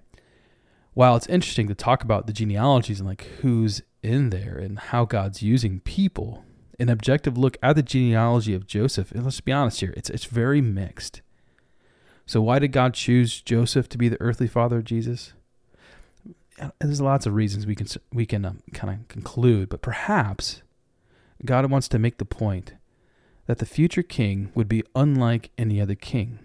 [0.94, 5.04] While it's interesting to talk about the genealogies and like who's in there and how
[5.04, 6.44] God's using people,
[6.78, 10.24] an objective look at the genealogy of Joseph, and let's be honest here, it's it's
[10.24, 11.20] very mixed.
[12.24, 15.32] So why did God choose Joseph to be the earthly father of Jesus?
[16.58, 20.62] And there's lots of reasons we can we can um, kind of conclude, but perhaps
[21.44, 22.74] God wants to make the point
[23.46, 26.38] that the future king would be unlike any other king.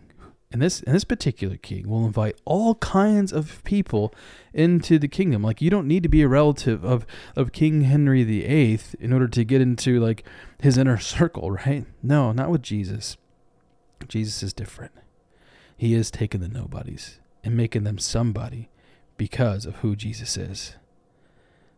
[0.51, 4.13] And this and this particular king will invite all kinds of people
[4.53, 5.41] into the kingdom.
[5.41, 7.05] Like you don't need to be a relative of,
[7.37, 10.25] of King Henry VIII in order to get into like
[10.61, 11.85] his inner circle, right?
[12.03, 13.15] No, not with Jesus.
[14.07, 14.91] Jesus is different.
[15.77, 18.69] He is taking the nobodies and making them somebody
[19.17, 20.75] because of who Jesus is.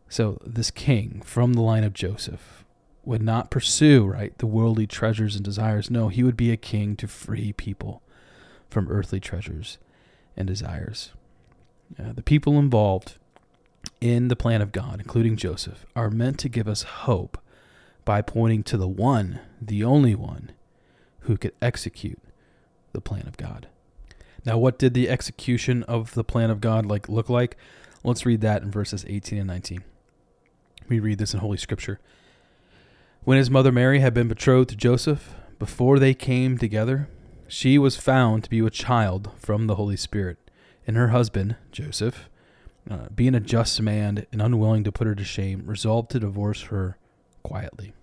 [0.09, 2.65] So this king from the line of Joseph
[3.03, 5.91] would not pursue, right, the worldly treasures and desires.
[5.91, 8.01] No, he would be a king to free people
[8.69, 9.77] from earthly treasures
[10.37, 11.11] and desires.
[11.99, 13.17] Uh, the people involved
[13.99, 17.37] in the plan of God, including Joseph, are meant to give us hope
[18.05, 20.51] by pointing to the one, the only one,
[21.21, 22.19] who could execute
[22.93, 23.67] the plan of God.
[24.45, 27.57] Now, what did the execution of the plan of God like look like?
[28.03, 29.83] Let's read that in verses 18 and 19.
[30.89, 31.99] We read this in Holy Scripture.
[33.25, 37.07] When his mother Mary had been betrothed to Joseph, before they came together,
[37.47, 40.37] she was found to be with child from the Holy Spirit.
[40.85, 42.29] And her husband, Joseph,
[42.91, 46.63] uh, being a just man and unwilling to put her to shame, resolved to divorce
[46.63, 46.97] her
[47.43, 47.93] quietly.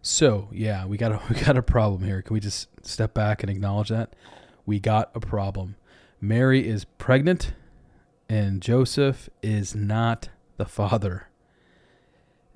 [0.00, 2.22] So, yeah, we got a we got a problem here.
[2.22, 4.16] Can we just step back and acknowledge that?
[4.64, 5.76] We got a problem.
[6.18, 7.52] Mary is pregnant
[8.26, 11.28] and Joseph is not the father.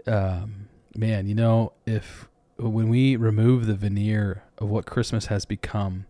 [0.06, 6.07] Um, man, you know, if when we remove the veneer of what Christmas has become,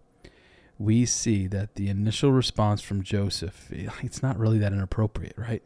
[0.78, 5.62] we see that the initial response from Joseph, it's not really that inappropriate, right?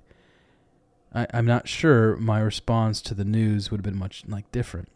[1.14, 4.88] I, I'm not sure my response to the news would have been much like different.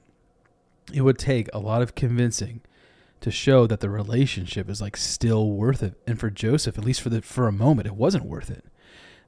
[0.92, 2.60] It would take a lot of convincing
[3.20, 5.94] to show that the relationship is like still worth it.
[6.06, 8.64] And for Joseph, at least for the for a moment, it wasn't worth it.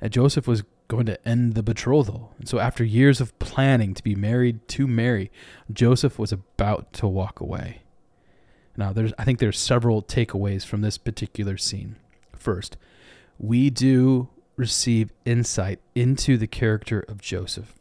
[0.01, 2.33] And Joseph was going to end the betrothal.
[2.39, 5.31] And so after years of planning to be married to Mary,
[5.73, 7.83] Joseph was about to walk away.
[8.77, 11.97] Now there's I think there's several takeaways from this particular scene.
[12.37, 12.77] First,
[13.39, 17.75] we do receive insight into the character of Joseph.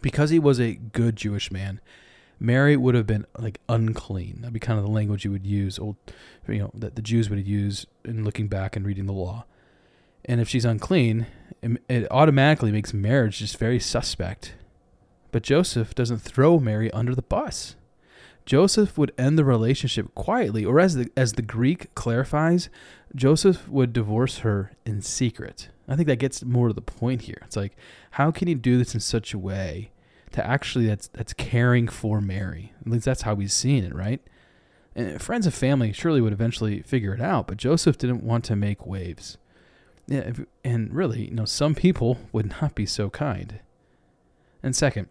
[0.00, 1.80] Because he was a good Jewish man,
[2.38, 4.38] Mary would have been like unclean.
[4.40, 5.96] That'd be kind of the language you would use, old,
[6.46, 9.44] you know, that the Jews would use in looking back and reading the law.
[10.24, 11.26] And if she's unclean,
[11.62, 14.54] it automatically makes marriage just very suspect.
[15.30, 17.76] But Joseph doesn't throw Mary under the bus.
[18.46, 22.70] Joseph would end the relationship quietly, or as the as the Greek clarifies,
[23.14, 25.68] Joseph would divorce her in secret.
[25.86, 27.40] I think that gets more to the point here.
[27.44, 27.76] It's like,
[28.12, 29.90] how can you do this in such a way
[30.32, 32.72] to actually that's that's caring for Mary.
[32.80, 34.20] At least that's how he's seeing it, right?
[34.94, 38.56] And friends and family surely would eventually figure it out, but Joseph didn't want to
[38.56, 39.38] make waves.
[40.08, 40.32] Yeah,
[40.64, 43.60] and really, you know, some people would not be so kind.
[44.62, 45.08] And second,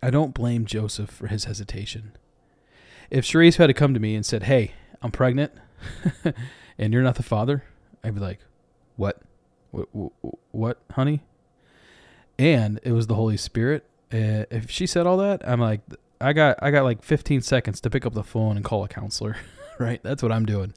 [0.00, 2.12] I don't blame Joseph for his hesitation.
[3.10, 4.72] If Sharice had to come to me and said, "Hey,
[5.02, 5.52] I'm pregnant,
[6.78, 7.64] and you're not the father,"
[8.04, 8.38] I'd be like,
[8.96, 9.20] "What?
[9.72, 9.88] What?
[9.92, 10.12] What,
[10.52, 11.24] what honey?"
[12.38, 13.84] And it was the Holy Spirit.
[14.12, 15.80] Uh, if she said all that, I'm like,
[16.20, 18.88] I got I got like 15 seconds to pick up the phone and call a
[18.88, 19.36] counselor,
[19.80, 20.00] right?
[20.04, 20.74] That's what I'm doing.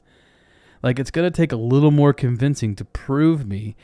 [0.84, 3.74] Like it's gonna take a little more convincing to prove me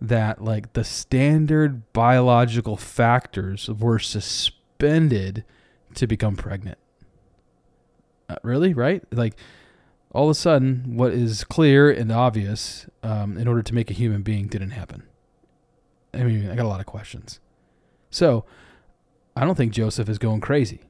[0.00, 5.44] that like the standard biological factors were suspended
[5.94, 6.78] to become pregnant.
[8.30, 9.04] Uh, really, right?
[9.12, 9.36] Like
[10.12, 13.94] all of a sudden, what is clear and obvious um, in order to make a
[13.94, 15.02] human being didn't happen.
[16.14, 17.38] I mean, I got a lot of questions.
[18.08, 18.46] So
[19.36, 20.85] I don't think Joseph is going crazy.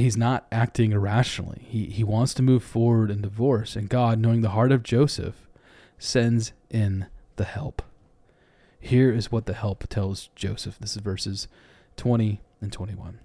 [0.00, 1.62] He's not acting irrationally.
[1.66, 5.46] He, he wants to move forward in divorce, and God, knowing the heart of Joseph,
[5.98, 7.82] sends in the help.
[8.80, 10.78] Here is what the help tells Joseph.
[10.78, 11.48] This is verses
[11.96, 13.20] 20 and 21.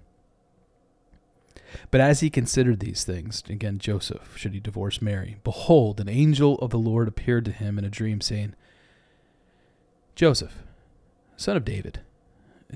[1.90, 5.36] But as he considered these things, again, Joseph, should he divorce Mary?
[5.44, 8.54] Behold, an angel of the Lord appeared to him in a dream, saying,
[10.14, 10.62] Joseph,
[11.36, 12.00] son of David,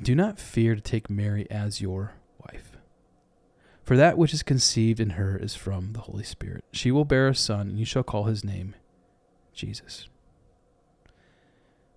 [0.01, 2.15] do not fear to take Mary as your.
[3.85, 6.65] For that which is conceived in her is from the Holy Spirit.
[6.73, 8.75] She will bear a son, and you shall call his name
[9.53, 10.09] Jesus.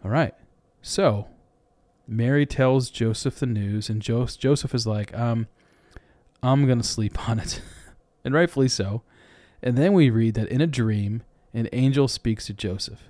[0.03, 0.33] All right.
[0.81, 1.27] So,
[2.07, 5.47] Mary tells Joseph the news, and jo- Joseph is like, um,
[6.41, 7.61] I'm going to sleep on it.
[8.25, 9.03] and rightfully so.
[9.61, 13.09] And then we read that in a dream, an angel speaks to Joseph.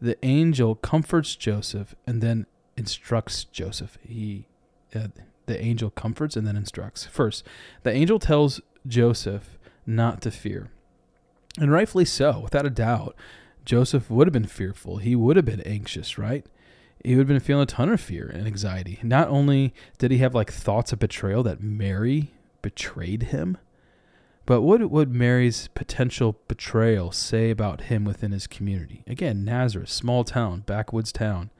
[0.00, 3.98] The angel comforts Joseph and then instructs Joseph.
[4.02, 4.46] He,
[4.94, 5.08] uh,
[5.48, 7.04] the angel comforts and then instructs.
[7.04, 7.44] First,
[7.82, 10.70] the angel tells Joseph not to fear,
[11.58, 13.16] and rightfully so, without a doubt.
[13.64, 14.96] Joseph would have been fearful.
[14.96, 16.46] He would have been anxious, right?
[17.04, 18.98] He would have been feeling a ton of fear and anxiety.
[19.02, 22.30] Not only did he have like thoughts of betrayal that Mary
[22.62, 23.58] betrayed him,
[24.46, 29.04] but what would Mary's potential betrayal say about him within his community?
[29.06, 31.50] Again, Nazareth, small town, backwoods town.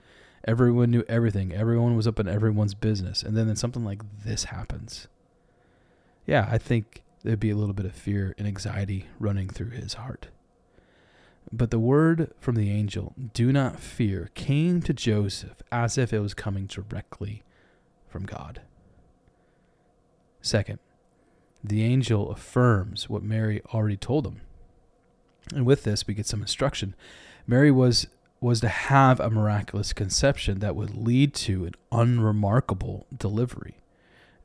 [0.48, 1.52] Everyone knew everything.
[1.52, 3.22] Everyone was up in everyone's business.
[3.22, 5.06] And then, then something like this happens.
[6.26, 9.94] Yeah, I think there'd be a little bit of fear and anxiety running through his
[9.94, 10.28] heart.
[11.52, 16.20] But the word from the angel, do not fear, came to Joseph as if it
[16.20, 17.42] was coming directly
[18.08, 18.62] from God.
[20.40, 20.78] Second,
[21.62, 24.40] the angel affirms what Mary already told him.
[25.54, 26.94] And with this, we get some instruction.
[27.46, 28.06] Mary was
[28.40, 33.79] was to have a miraculous conception that would lead to an unremarkable delivery.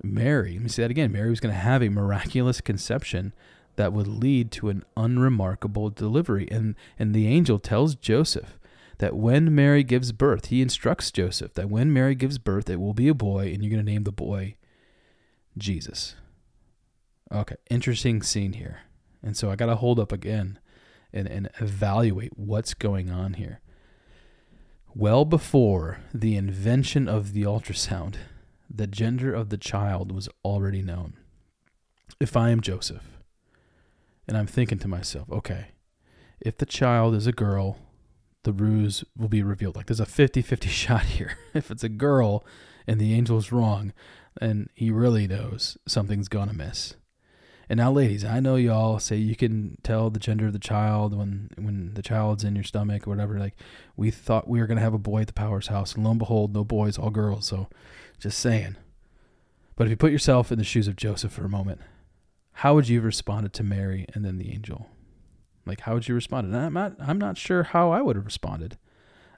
[0.02, 1.12] Mary, let me say that again.
[1.12, 3.34] Mary was going to have a miraculous conception
[3.76, 6.48] that would lead to an unremarkable delivery.
[6.52, 8.58] And, and the angel tells Joseph
[8.98, 12.94] that when Mary gives birth, he instructs Joseph that when Mary gives birth, it will
[12.94, 14.56] be a boy, and you're going to name the boy
[15.58, 16.16] Jesus.
[17.32, 18.82] Okay, interesting scene here.
[19.24, 20.60] And so I got to hold up again
[21.12, 23.62] and, and evaluate what's going on here
[24.96, 28.16] well before the invention of the ultrasound,
[28.70, 31.14] the gender of the child was already known.
[32.20, 33.04] If I am Joseph,
[34.28, 35.68] and I'm thinking to myself, okay,
[36.40, 37.78] if the child is a girl,
[38.44, 39.76] the ruse will be revealed.
[39.76, 41.38] Like there's a 50 50 shot here.
[41.54, 42.46] if it's a girl
[42.88, 43.94] and the angel's wrong,
[44.40, 46.96] then he really knows something's gonna miss.
[47.74, 51.18] And now, ladies, I know y'all say you can tell the gender of the child
[51.18, 53.40] when when the child's in your stomach or whatever.
[53.40, 53.56] Like
[53.98, 56.20] we thought we were gonna have a boy at the Powers house, and lo and
[56.20, 57.48] behold, no boys, all girls.
[57.48, 57.70] So,
[58.20, 58.76] just saying.
[59.76, 61.82] But if you put yourself in the shoes of Joseph for a moment,
[62.52, 64.86] how would you have responded to Mary and then the angel?
[65.66, 66.46] Like, how would you respond?
[66.46, 68.78] And I'm not, I'm not sure how I would have responded.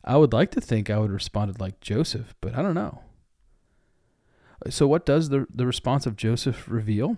[0.04, 3.00] I would like to think I would have responded like Joseph, but I don't know.
[4.70, 7.16] So, what does the, the response of Joseph reveal?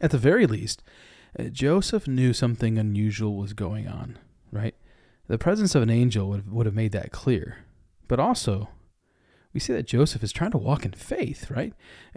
[0.00, 0.82] At the very least,
[1.38, 4.18] uh, Joseph knew something unusual was going on,
[4.50, 4.74] right?
[5.28, 7.58] The presence of an angel would have, would have made that clear.
[8.08, 8.68] But also,
[9.52, 11.72] we see that Joseph is trying to walk in faith, right?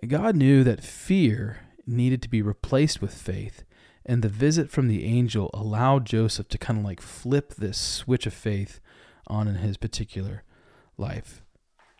[0.05, 3.63] God knew that fear needed to be replaced with faith,
[4.05, 8.25] and the visit from the angel allowed Joseph to kind of like flip this switch
[8.25, 8.79] of faith
[9.27, 10.43] on in his particular
[10.97, 11.43] life.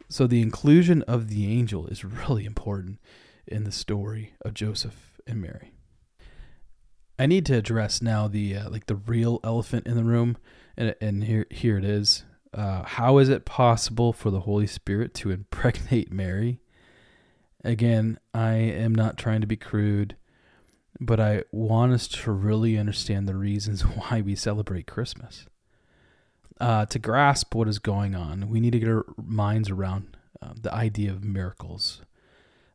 [0.09, 2.99] So the inclusion of the angel is really important
[3.45, 5.73] in the story of Joseph and Mary.
[7.19, 10.37] I need to address now the uh, like the real elephant in the room,
[10.75, 12.23] and and here here it is.
[12.53, 16.59] Uh, how is it possible for the Holy Spirit to impregnate Mary?
[17.63, 20.15] Again, I am not trying to be crude,
[20.99, 25.45] but I want us to really understand the reasons why we celebrate Christmas.
[26.59, 30.53] Uh, to grasp what is going on, we need to get our minds around uh,
[30.59, 32.01] the idea of miracles.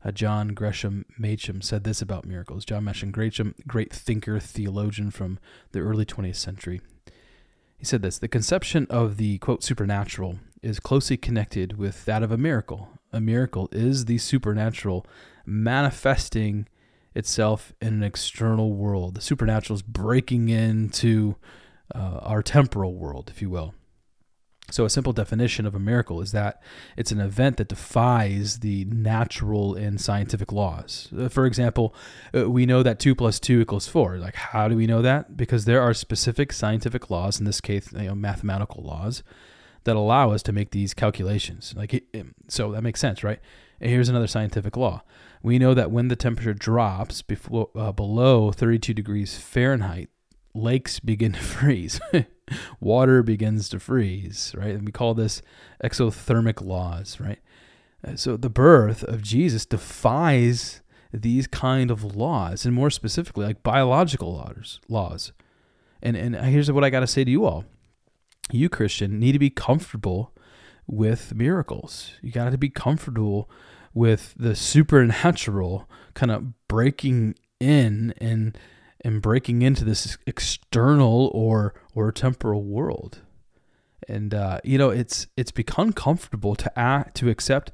[0.05, 2.65] Uh, John Gresham Machen said this about miracles.
[2.65, 5.38] John Gresham, great thinker, theologian from
[5.73, 6.81] the early 20th century.
[7.77, 12.31] He said this The conception of the quote supernatural is closely connected with that of
[12.31, 12.88] a miracle.
[13.12, 15.07] A miracle is the supernatural
[15.45, 16.69] manifesting
[17.15, 19.15] itself in an external world.
[19.15, 21.37] The supernatural is breaking into
[21.95, 23.75] uh, our temporal world, if you will.
[24.70, 26.62] So, a simple definition of a miracle is that
[26.96, 31.09] it's an event that defies the natural and scientific laws.
[31.16, 31.94] Uh, for example,
[32.35, 34.16] uh, we know that 2 plus 2 equals 4.
[34.16, 35.37] Like, how do we know that?
[35.37, 39.22] Because there are specific scientific laws, in this case, you know, mathematical laws,
[39.85, 41.75] that allow us to make these calculations.
[41.77, 42.05] Like,
[42.48, 43.40] so that makes sense, right?
[43.81, 45.03] And here's another scientific law.
[45.42, 50.09] We know that when the temperature drops before, uh, below 32 degrees Fahrenheit,
[50.55, 52.01] lakes begin to freeze.
[52.81, 54.75] Water begins to freeze, right?
[54.75, 55.43] And we call this
[55.83, 57.39] exothermic laws, right?
[58.07, 63.63] Uh, so the birth of Jesus defies these kind of laws, and more specifically, like
[63.63, 64.81] biological laws.
[64.89, 65.33] Laws,
[66.03, 67.65] and and here's what I got to say to you all:
[68.51, 70.33] you Christian need to be comfortable
[70.87, 72.13] with miracles.
[72.23, 73.49] You got to be comfortable
[73.95, 78.57] with the supernatural kind of breaking in and
[79.05, 83.21] and breaking into this external or or temporal world.
[84.09, 87.71] And uh, you know, it's it's become comfortable to act to accept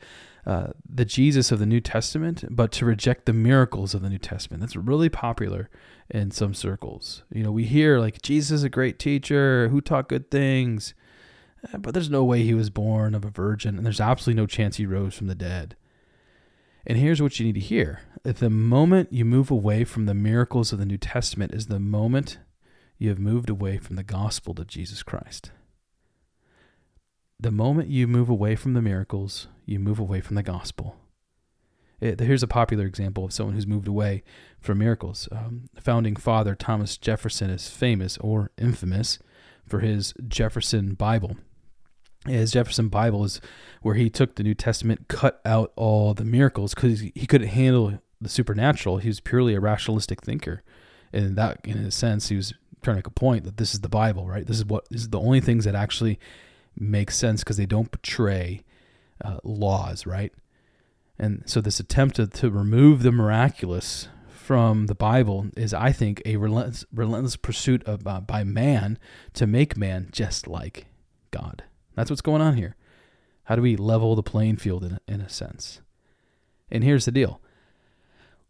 [0.47, 4.19] uh, the Jesus of the New Testament, but to reject the miracles of the New
[4.19, 4.61] Testament.
[4.61, 5.69] That's really popular
[6.11, 7.23] in some circles.
[7.31, 10.95] You know, we hear like Jesus is a great teacher who taught good things,
[11.79, 14.77] but there's no way he was born of a virgin, and there's absolutely no chance
[14.77, 15.77] he rose from the dead.
[16.89, 20.73] And here's what you need to hear the moment you move away from the miracles
[20.73, 22.39] of the New Testament is the moment
[22.99, 25.51] you have moved away from the gospel of Jesus Christ.
[27.39, 30.97] The moment you move away from the miracles, you move away from the gospel.
[32.01, 34.23] It, here's a popular example of someone who's moved away
[34.61, 35.29] from miracles.
[35.31, 39.19] Um, founding father Thomas Jefferson is famous or infamous
[39.67, 41.37] for his Jefferson Bible
[42.29, 43.41] his Jefferson Bible is
[43.83, 47.99] where he took the New Testament, cut out all the miracles because he couldn't handle
[48.21, 48.99] the supernatural.
[48.99, 50.63] He was purely a rationalistic thinker,
[51.13, 53.81] and that, in a sense, he was trying to make a point that this is
[53.81, 54.47] the Bible, right?
[54.47, 56.19] This is what this is the only things that actually
[56.79, 58.63] make sense because they don't betray
[59.25, 60.33] uh, laws, right?
[61.19, 66.23] And so this attempt to, to remove the miraculous from the Bible is, I think,
[66.25, 68.99] a relentless, relentless pursuit of uh, by man
[69.35, 70.87] to make man just like
[71.31, 71.65] God.
[71.99, 72.77] That's what's going on here.
[73.45, 75.81] How do we level the playing field in, in a sense?
[76.71, 77.41] And here's the deal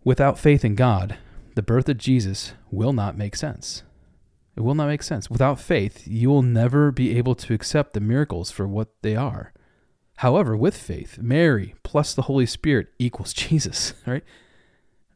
[0.05, 1.17] without faith in God,
[1.55, 3.85] the birth of Jesus will not make sense.
[4.55, 5.31] It will not make sense.
[5.31, 9.55] Without faith, you will never be able to accept the miracles for what they are.
[10.17, 14.25] However, with faith, Mary plus the Holy Spirit equals Jesus, right?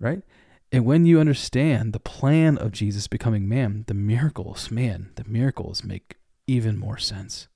[0.00, 0.22] Right?
[0.70, 5.84] And when you understand the plan of Jesus becoming man, the miracles, man, the miracles
[5.84, 7.48] make even more sense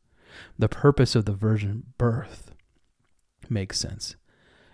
[0.58, 2.52] the purpose of the virgin birth
[3.48, 4.16] makes sense.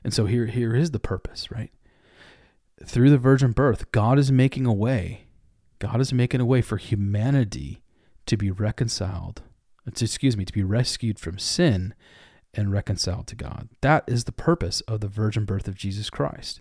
[0.04, 1.70] And so here here is the purpose, right?
[2.84, 5.26] Through the virgin birth, God is making a way.
[5.78, 7.82] God is making a way for humanity
[8.26, 9.42] to be reconciled.
[9.92, 11.94] To, excuse me, to be rescued from sin
[12.54, 13.68] and reconciled to God.
[13.80, 16.60] That is the purpose of the virgin birth of Jesus Christ.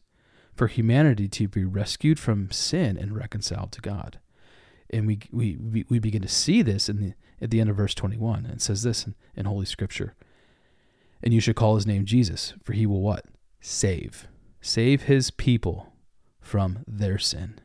[0.54, 4.20] for humanity to be rescued from sin and reconciled to God.
[4.92, 7.96] And we, we, we begin to see this in the, at the end of verse
[7.96, 8.46] 21.
[8.46, 10.16] And it says this in, in Holy Scripture.
[11.24, 13.26] And you should call his name Jesus, for he will what?
[13.62, 14.28] Save.
[14.60, 15.94] Save his people
[16.42, 17.60] from their sin.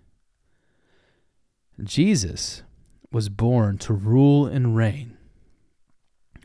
[1.82, 2.62] Jesus
[3.10, 5.16] was born to rule and reign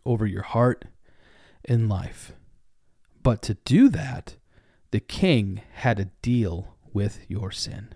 [0.06, 0.86] over your heart
[1.66, 2.34] and life.
[3.24, 4.36] But to do that,
[4.92, 7.94] the king had to deal with your sin.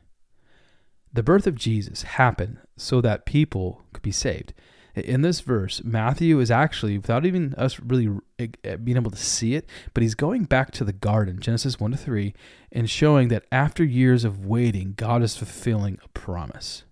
[1.15, 4.53] The birth of Jesus happened so that people could be saved.
[4.95, 9.17] In this verse, Matthew is actually, without even us really eh, eh, being able to
[9.17, 12.33] see it, but he's going back to the garden, Genesis 1 to 3,
[12.69, 16.83] and showing that after years of waiting, God is fulfilling a promise.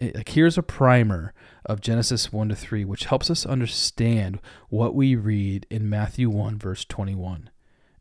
[0.00, 1.32] Like here's a primer
[1.64, 4.40] of Genesis 1 to 3, which helps us understand
[4.70, 7.50] what we read in Matthew 1, verse 21.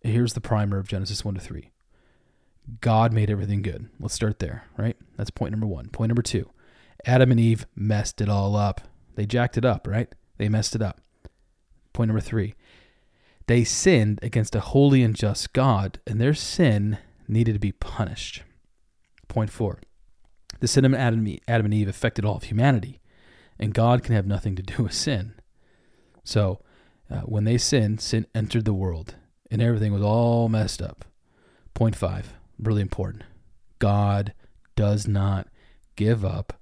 [0.02, 1.70] Here's the primer of Genesis 1 to 3.
[2.82, 3.89] God made everything good.
[3.99, 4.97] Let's start there, right?
[5.18, 5.89] That's point number one.
[5.89, 6.49] Point number two
[7.05, 8.82] Adam and Eve messed it all up.
[9.16, 10.13] They jacked it up, right?
[10.38, 11.01] They messed it up.
[11.93, 12.55] Point number three
[13.47, 16.97] they sinned against a holy and just God, and their sin
[17.28, 18.43] needed to be punished.
[19.28, 19.82] Point four
[20.59, 23.01] the sin of Adam and Eve affected all of humanity,
[23.59, 25.34] and God can have nothing to do with sin.
[26.24, 26.59] So,
[27.09, 29.16] uh, when they sinned, sin entered the world,
[29.51, 31.05] and everything was all messed up.
[31.74, 33.24] Point five, really important
[33.80, 34.34] God
[34.76, 35.47] does not
[35.95, 36.53] give up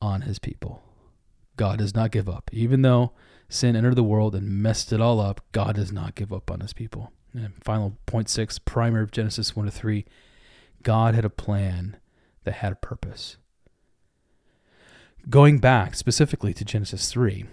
[0.00, 0.82] on his people.
[1.56, 2.50] God does not give up.
[2.52, 3.12] Even though
[3.48, 6.60] sin entered the world and messed it all up, God does not give up on
[6.60, 7.12] his people.
[7.34, 10.04] And final point six, primer of Genesis 1 to 3,
[10.82, 11.96] God had a plan
[12.44, 13.36] that had a purpose.
[15.30, 17.46] Going back specifically to Genesis 3,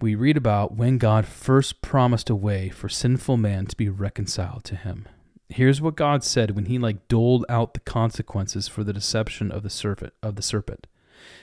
[0.00, 4.64] we read about when God first promised a way for sinful man to be reconciled
[4.64, 5.06] to him.
[5.54, 9.62] Here's what God said when he like doled out the consequences for the deception of
[9.62, 10.86] the serpent of the serpent.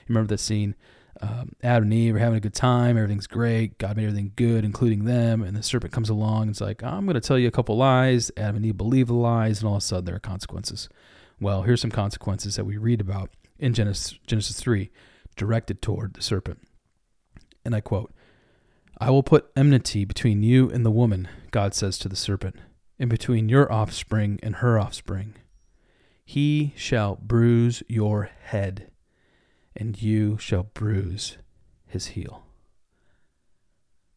[0.07, 0.75] Remember that scene?
[1.21, 2.97] Um, Adam and Eve are having a good time.
[2.97, 3.77] Everything's great.
[3.77, 5.41] God made everything good, including them.
[5.41, 7.77] And the serpent comes along and it's like, I'm going to tell you a couple
[7.77, 8.31] lies.
[8.37, 10.87] Adam and Eve believe the lies, and all of a sudden there are consequences.
[11.39, 14.89] Well, here's some consequences that we read about in Genesis, Genesis 3,
[15.35, 16.59] directed toward the serpent.
[17.65, 18.13] And I quote
[18.97, 22.55] I will put enmity between you and the woman, God says to the serpent,
[22.99, 25.35] and between your offspring and her offspring.
[26.25, 28.91] He shall bruise your head,
[29.75, 31.37] and you shall bruise
[31.87, 32.43] his heel.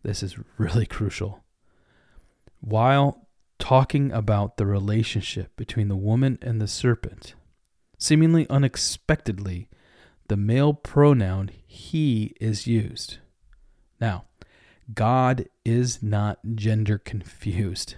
[0.03, 1.45] This is really crucial.
[2.61, 3.29] While
[3.63, 7.35] talking about the relationship between the woman and the serpent.
[7.97, 9.69] Seemingly unexpectedly,
[10.27, 13.19] the male pronoun he is used.
[14.01, 14.25] Now,
[14.93, 17.95] God is not gender confused.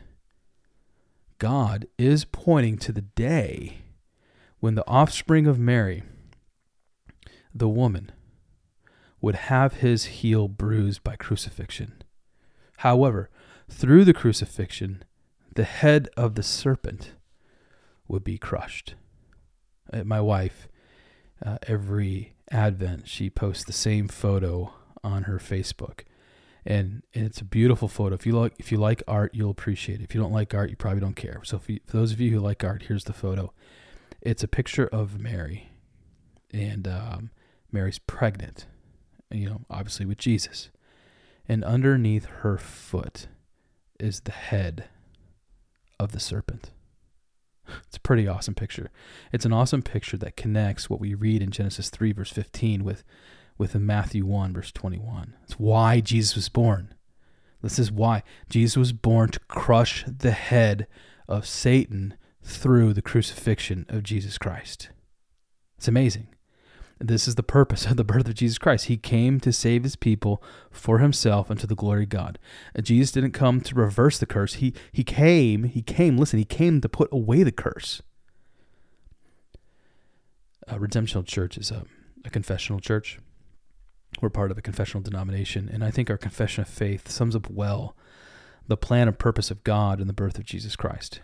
[1.39, 3.79] God is pointing to the day
[4.61, 6.03] when the offspring of Mary,
[7.55, 8.13] the woman,
[9.21, 12.03] would have his heel bruised by crucifixion.
[12.79, 13.31] However,
[13.69, 15.05] through the crucifixion,
[15.55, 17.13] the head of the serpent
[18.09, 18.95] would be crushed.
[19.93, 20.69] Uh, my wife,
[21.45, 24.73] uh, every Advent, she posts the same photo
[25.03, 26.01] on her Facebook.
[26.67, 28.15] And, and it's a beautiful photo.
[28.15, 30.05] If you like, if you like art, you'll appreciate it.
[30.05, 31.41] If you don't like art, you probably don't care.
[31.45, 33.53] So, you, for those of you who like art, here's the photo.
[34.23, 35.69] It's a picture of Mary,
[36.53, 37.31] and um,
[37.71, 38.67] Mary's pregnant.
[39.31, 40.71] You know, obviously with Jesus,
[41.47, 43.27] and underneath her foot
[44.01, 44.89] is the head
[45.99, 46.71] of the serpent.
[47.87, 48.91] It's a pretty awesome picture.
[49.33, 53.05] It's an awesome picture that connects what we read in Genesis 3, verse 15, with,
[53.57, 55.35] with Matthew 1, verse 21.
[55.59, 56.95] Why Jesus was born.
[57.63, 60.87] This is why Jesus was born to crush the head
[61.27, 64.91] of Satan through the crucifixion of Jesus Christ.
[65.79, 66.29] It's amazing.
[67.01, 68.87] This is the purpose of the birth of Jesus Christ.
[68.87, 72.39] He came to save his people for himself and to the glory of God.
[72.81, 74.55] Jesus didn't come to reverse the curse.
[74.55, 78.03] He he came, he came, listen, he came to put away the curse.
[80.71, 81.85] Uh, Redemption Hill Church is a,
[82.25, 83.19] a confessional church.
[84.21, 87.51] We're part of a confessional denomination, and I think our confession of faith sums up
[87.51, 87.97] well
[88.67, 91.21] the plan and purpose of God in the birth of Jesus Christ.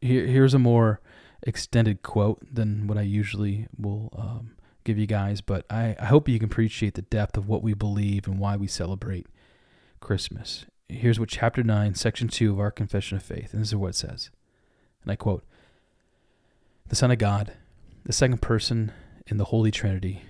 [0.00, 1.00] Here, here's a more
[1.42, 4.52] extended quote than what I usually will um,
[4.84, 7.74] give you guys, but I, I hope you can appreciate the depth of what we
[7.74, 9.26] believe and why we celebrate
[10.00, 10.66] Christmas.
[10.88, 13.90] Here's what chapter 9, section 2 of our Confession of Faith, and this is what
[13.90, 14.30] it says.
[15.02, 15.44] And I quote
[16.88, 17.54] The Son of God,
[18.04, 18.92] the second person
[19.26, 20.22] in the Holy Trinity,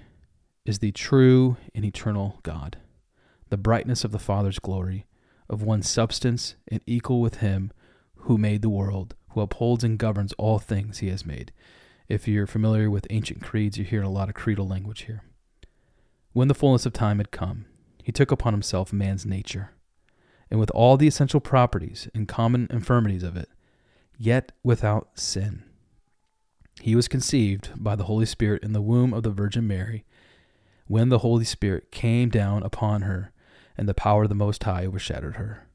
[0.64, 2.78] is the true and eternal God,
[3.50, 5.06] the brightness of the Father's glory,
[5.48, 7.72] of one substance and equal with Him
[8.22, 11.52] who made the world, who upholds and governs all things he has made.
[12.08, 15.22] If you're familiar with ancient creeds, you hear a lot of creedal language here.
[16.32, 17.66] When the fullness of time had come,
[18.02, 19.72] he took upon himself man's nature,
[20.50, 23.48] and with all the essential properties and common infirmities of it,
[24.16, 25.64] yet without sin.
[26.80, 30.04] He was conceived by the Holy Spirit in the womb of the Virgin Mary.
[30.92, 33.32] When the Holy Spirit came down upon her,
[33.78, 35.66] and the power of the Most High overshadowed her.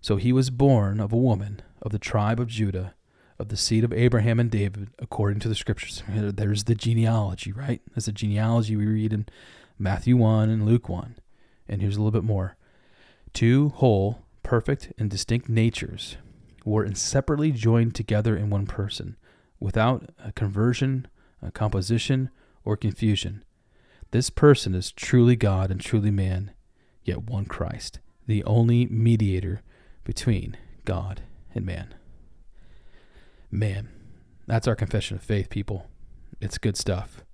[0.00, 2.94] So he was born of a woman of the tribe of Judah,
[3.40, 6.04] of the seed of Abraham and David, according to the scriptures.
[6.08, 7.82] There's the genealogy, right?
[7.92, 9.26] That's the genealogy we read in
[9.80, 11.16] Matthew 1 and Luke 1.
[11.68, 12.56] And here's a little bit more.
[13.32, 16.18] Two whole, perfect, and distinct natures
[16.64, 19.16] were inseparably joined together in one person,
[19.58, 21.08] without a conversion,
[21.42, 22.30] a composition,
[22.64, 23.42] or confusion.
[24.16, 26.52] This person is truly God and truly man,
[27.04, 29.60] yet one Christ, the only mediator
[30.04, 30.56] between
[30.86, 31.20] God
[31.54, 31.94] and man.
[33.50, 33.90] Man,
[34.46, 35.90] that's our confession of faith, people.
[36.40, 37.26] It's good stuff.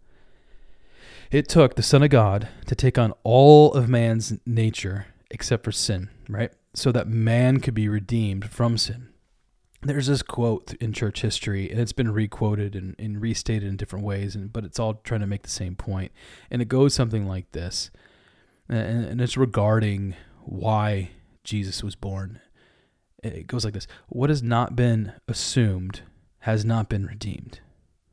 [1.30, 5.70] It took the Son of God to take on all of man's nature except for
[5.70, 6.50] sin, right?
[6.74, 9.11] So that man could be redeemed from sin.
[9.82, 14.04] There's this quote in church history, and it's been requoted and, and restated in different
[14.04, 16.12] ways, and, but it's all trying to make the same point.
[16.50, 17.90] And it goes something like this,
[18.68, 20.14] and, and it's regarding
[20.44, 21.10] why
[21.42, 22.40] Jesus was born
[23.22, 26.02] it goes like this What has not been assumed
[26.40, 27.60] has not been redeemed.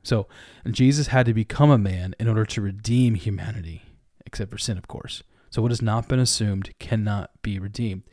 [0.04, 0.28] So
[0.70, 3.84] Jesus had to become a man in order to redeem humanity,
[4.26, 5.24] except for sin, of course.
[5.50, 8.04] So what has not been assumed cannot be redeemed.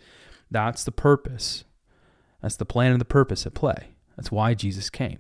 [0.50, 1.64] That's the purpose.
[2.46, 3.96] That's the plan and the purpose at play.
[4.16, 5.18] That's why Jesus came.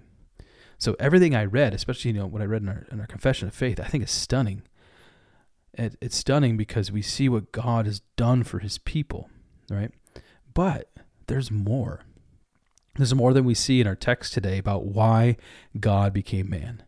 [0.78, 3.48] So everything I read, especially you know what I read in our, in our confession
[3.48, 4.62] of faith, I think is stunning.
[5.74, 9.28] It, it's stunning because we see what God has done for His people,
[9.68, 9.90] right?
[10.54, 10.92] But
[11.26, 12.02] there's more.
[12.94, 15.36] There's more than we see in our text today about why
[15.80, 16.84] God became man.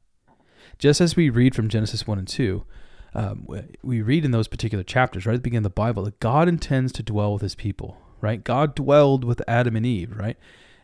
[0.78, 2.64] Just as we read from Genesis 1 and 2,
[3.12, 3.44] um,
[3.82, 6.48] we read in those particular chapters, right at the beginning of the Bible, that God
[6.48, 8.42] intends to dwell with his people, right?
[8.42, 10.36] God dwelled with Adam and Eve, right?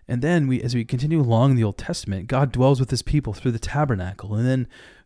[0.07, 3.03] And then we, as we continue along in the Old Testament, God dwells with his
[3.03, 4.47] people through the tabernacle and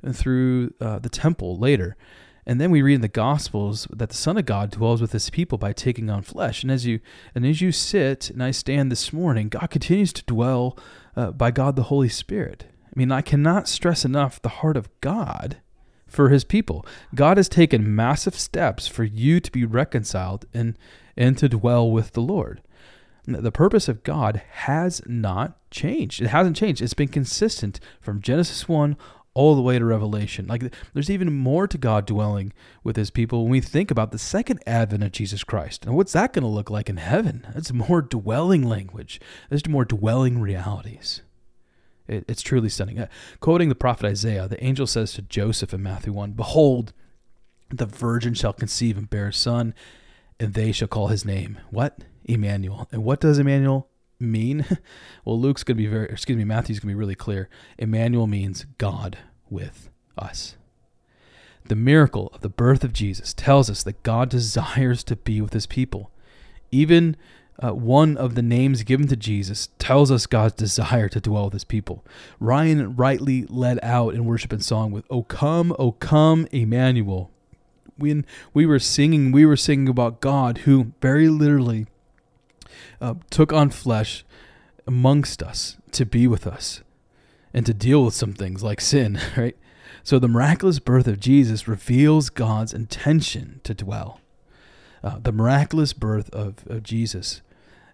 [0.02, 1.96] then through uh, the temple later.
[2.44, 5.28] And then we read in the Gospels that the Son of God dwells with his
[5.28, 6.62] people by taking on flesh.
[6.62, 6.98] And as you
[7.34, 10.78] and as you sit and I stand this morning, God continues to dwell
[11.14, 12.64] uh, by God the Holy Spirit.
[12.86, 15.58] I mean, I cannot stress enough the heart of God
[16.08, 16.84] for his people.
[17.14, 20.76] God has taken massive steps for you to be reconciled and
[21.16, 22.62] and to dwell with the Lord.
[23.26, 26.22] The purpose of God has not changed.
[26.22, 26.80] It hasn't changed.
[26.80, 28.96] It's been consistent from Genesis 1
[29.34, 30.46] all the way to Revelation.
[30.46, 32.52] Like there's even more to God dwelling
[32.82, 35.84] with his people when we think about the second advent of Jesus Christ.
[35.84, 37.46] And what's that going to look like in heaven?
[37.54, 39.20] That's more dwelling language.
[39.48, 41.22] There's more dwelling realities.
[42.08, 42.98] It, it's truly stunning.
[42.98, 43.06] Uh,
[43.40, 46.92] quoting the prophet Isaiah, the angel says to Joseph in Matthew 1 Behold,
[47.70, 49.74] the virgin shall conceive and bear a son,
[50.40, 51.58] and they shall call his name.
[51.70, 51.98] What?
[52.24, 52.88] Emmanuel.
[52.92, 53.88] And what does Emmanuel
[54.18, 54.64] mean?
[55.24, 57.48] well, Luke's going to be very, excuse me, Matthew's going to be really clear.
[57.78, 59.18] Emmanuel means God
[59.50, 60.56] with us.
[61.66, 65.52] The miracle of the birth of Jesus tells us that God desires to be with
[65.52, 66.10] his people.
[66.70, 67.16] Even
[67.60, 71.54] uh, one of the names given to Jesus tells us God's desire to dwell with
[71.54, 72.04] his people.
[72.38, 77.30] Ryan rightly led out in worship and song with, O come, O come, Emmanuel.
[77.96, 81.86] When we were singing, we were singing about God who very literally
[83.00, 84.24] uh, took on flesh
[84.86, 86.82] amongst us to be with us
[87.52, 89.56] and to deal with some things like sin, right?
[90.04, 94.20] So the miraculous birth of Jesus reveals God's intention to dwell.
[95.02, 97.42] Uh, the miraculous birth of, of Jesus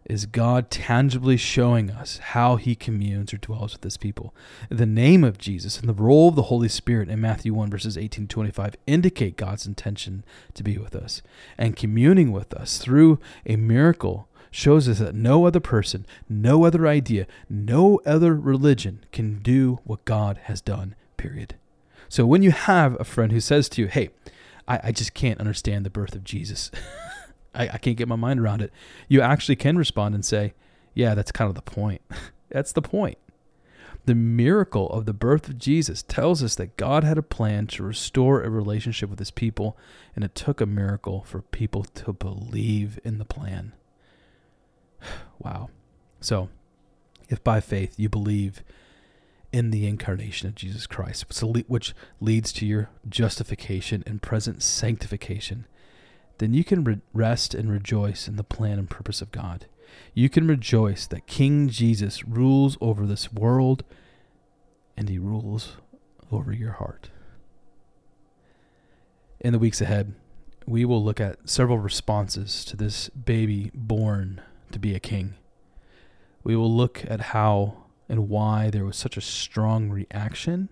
[0.07, 4.35] is God tangibly showing us how he communes or dwells with his people.
[4.69, 7.97] The name of Jesus and the role of the Holy Spirit in Matthew 1 verses
[7.97, 10.25] 18 to 25 indicate God's intention
[10.55, 11.23] to be with us
[11.57, 16.87] and communing with us through a miracle shows us that no other person, no other
[16.87, 21.57] idea, no other religion can do what God has done, period.
[22.09, 24.11] So when you have a friend who says to you, hey,
[24.69, 26.71] I, I just can't understand the birth of Jesus,
[27.55, 28.73] I, I can't get my mind around it,
[29.09, 30.55] you actually can respond and say,
[30.95, 32.03] yeah, that's kind of the point.
[32.51, 33.19] that's the point.
[34.07, 37.83] The miracle of the birth of Jesus tells us that God had a plan to
[37.83, 39.79] restore a relationship with his people,
[40.15, 43.73] and it took a miracle for people to believe in the plan.
[45.39, 45.71] wow.
[46.21, 46.51] So,
[47.31, 48.63] if by faith you believe
[49.53, 51.27] in the incarnation of Jesus Christ,
[51.69, 55.67] which leads to your justification and present sanctification,
[56.39, 59.67] then you can rest and rejoice in the plan and purpose of God.
[60.13, 63.85] you can rejoice that King Jesus rules over this world
[64.97, 65.77] and he rules
[66.31, 67.11] over your heart.
[69.41, 70.15] In the weeks ahead,
[70.67, 74.41] we will look at several responses to this baby born
[74.73, 75.35] to be a king.
[76.43, 80.71] We will look at how and why there was such a strong reaction,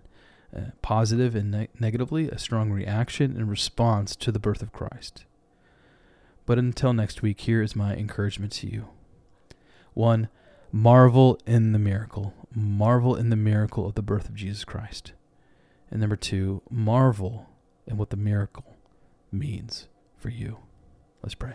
[0.57, 5.25] uh, positive and ne- negatively, a strong reaction in response to the birth of Christ.
[6.45, 8.89] But until next week, here is my encouragement to you.
[9.95, 10.29] One,
[10.71, 12.35] marvel in the miracle.
[12.55, 15.13] Marvel in the miracle of the birth of Jesus Christ.
[15.91, 17.49] And number two, marvel
[17.87, 18.77] in what the miracle
[19.31, 20.59] means for you.
[21.23, 21.55] Let's pray.